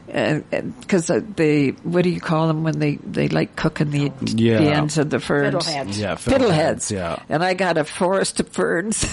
[0.07, 4.59] because uh, they what do you call them when they they like cooking the Yeah.
[4.59, 5.55] the ends of the ferns?
[5.67, 5.99] Fiddleheads.
[5.99, 6.91] Yeah, fiddleheads.
[6.91, 9.05] Yeah, and I got a forest of ferns,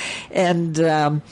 [0.30, 1.22] and um,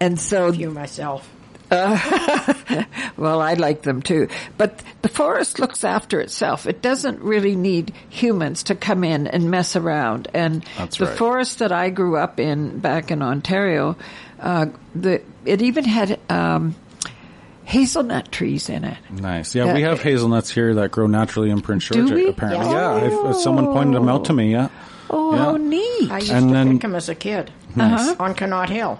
[0.00, 1.28] and so You myself.
[1.70, 4.28] well, I like them too.
[4.56, 6.66] But the forest looks after itself.
[6.66, 10.28] It doesn't really need humans to come in and mess around.
[10.34, 11.18] And That's the right.
[11.18, 13.96] forest that I grew up in back in Ontario,
[14.38, 16.74] uh, the it even had um,
[17.64, 18.98] hazelnut trees in it.
[19.10, 19.54] nice.
[19.54, 19.74] Yeah, Yeah.
[19.74, 22.12] we have hazelnuts here that grow naturally in Prince Do George.
[22.12, 22.28] we?
[22.28, 23.04] Apparently, Yeah.
[23.08, 23.28] yeah.
[23.28, 24.52] I've, someone pointed them out to me.
[24.52, 24.68] Yeah.
[25.10, 25.38] Oh, Yeah.
[25.38, 26.10] how neat!
[26.10, 28.14] I used And to then- pick them as a kid Uh-huh.
[28.20, 28.98] on Connaught Hill.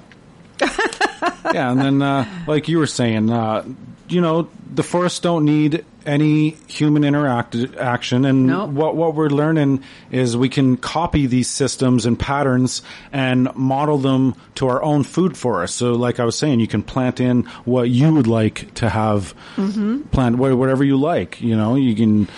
[1.52, 3.64] yeah, and then uh, like you were saying, uh,
[4.08, 8.66] you know, the forests don't need any human interact action, and No.
[8.66, 12.82] what what we're learning is we can copy these systems and patterns
[13.12, 15.76] and model them to our own food forest.
[15.76, 19.34] So, like I was saying, you can plant in what you would like to have
[19.56, 20.02] mm-hmm.
[20.02, 21.40] plant whatever you like.
[21.40, 22.28] You know, you can.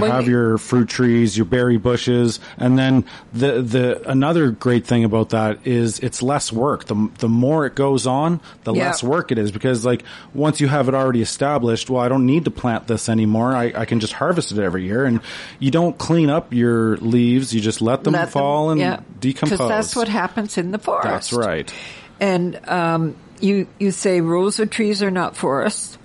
[0.00, 4.86] Well, have you- your fruit trees, your berry bushes, and then the the another great
[4.86, 6.84] thing about that is it's less work.
[6.86, 8.86] The the more it goes on, the Yeah.
[8.86, 10.02] less work it is because like
[10.34, 13.54] once you have it already established, well, I don't need to plant this anymore.
[13.54, 15.20] I, I can just harvest it every year, and
[15.58, 17.54] you don't clean up your leaves.
[17.54, 19.58] You just let them Let them- fall and yeah, decompose.
[19.58, 21.04] Because that's what happens in the forest.
[21.04, 21.72] That's right.
[22.20, 25.98] And um, you you say of trees are not forests;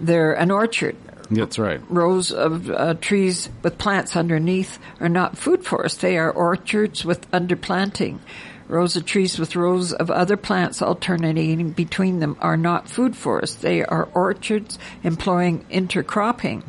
[0.00, 0.96] they're an orchard.
[1.30, 1.80] That's right.
[1.88, 6.00] rows of uh, trees with plants underneath are not food forests.
[6.00, 8.18] They are orchards with underplanting.
[8.68, 13.56] Rows of trees with rows of other plants alternating between them are not food forests.
[13.56, 16.62] They are orchards employing intercropping.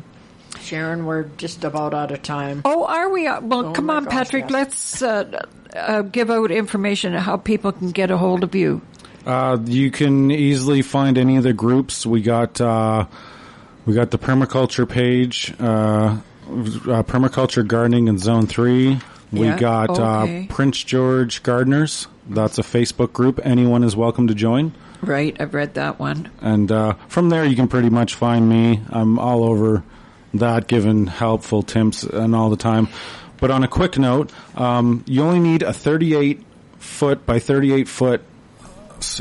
[0.60, 2.62] Sharon, we're just about out of time.
[2.64, 3.26] Oh, are we?
[3.26, 4.44] Uh, Well, Oh come on, gosh, Patrick.
[4.44, 4.50] yes.
[4.52, 5.42] Let's uh,
[5.74, 8.82] uh, give out information on how people can get a hold of you.
[9.24, 12.04] Uh, you can easily find any of the groups.
[12.06, 13.06] We got uh,
[13.86, 16.18] we got the permaculture page, uh, uh,
[17.04, 18.98] permaculture gardening in Zone Three.
[19.32, 20.46] We Yeah, got okay.
[20.50, 22.06] uh, Prince George Gardeners.
[22.28, 23.40] That's a Facebook group.
[23.44, 24.72] Anyone is welcome to join.
[25.02, 26.30] Right, I've read that one.
[26.40, 28.80] And uh, from there, you can pretty much find me.
[28.90, 29.82] I'm all over
[30.34, 32.88] that, giving helpful tips and all the time.
[33.38, 36.42] But on a quick note, um, you only need a 38
[36.78, 38.22] foot by 38 foot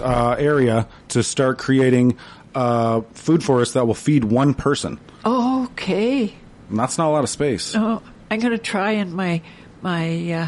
[0.01, 2.17] uh, area to start creating
[2.55, 4.99] a food forest that will feed one person.
[5.25, 6.33] Okay.
[6.69, 7.75] And that's not a lot of space.
[7.75, 8.01] Oh,
[8.31, 9.41] I'm going to try in my
[9.81, 10.47] my uh,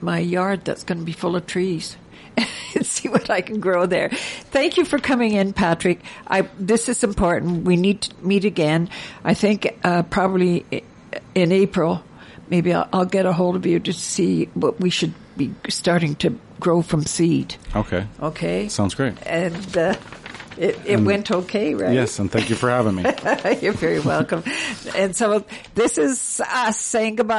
[0.00, 1.96] my yard that's going to be full of trees
[2.74, 4.10] and see what I can grow there.
[4.10, 6.00] Thank you for coming in, Patrick.
[6.26, 7.64] I this is important.
[7.64, 8.90] We need to meet again.
[9.24, 10.66] I think uh, probably
[11.34, 12.02] in April.
[12.50, 16.16] Maybe I'll, I'll get a hold of you to see what we should be starting
[16.16, 17.56] to grow from seed.
[17.76, 18.06] Okay.
[18.20, 18.68] Okay.
[18.68, 19.14] Sounds great.
[19.26, 19.94] And uh,
[20.58, 21.92] it, it went okay, right?
[21.94, 23.02] Yes, and thank you for having me.
[23.60, 24.42] You're very welcome.
[24.94, 25.44] and so
[25.74, 27.38] this is us saying goodbye.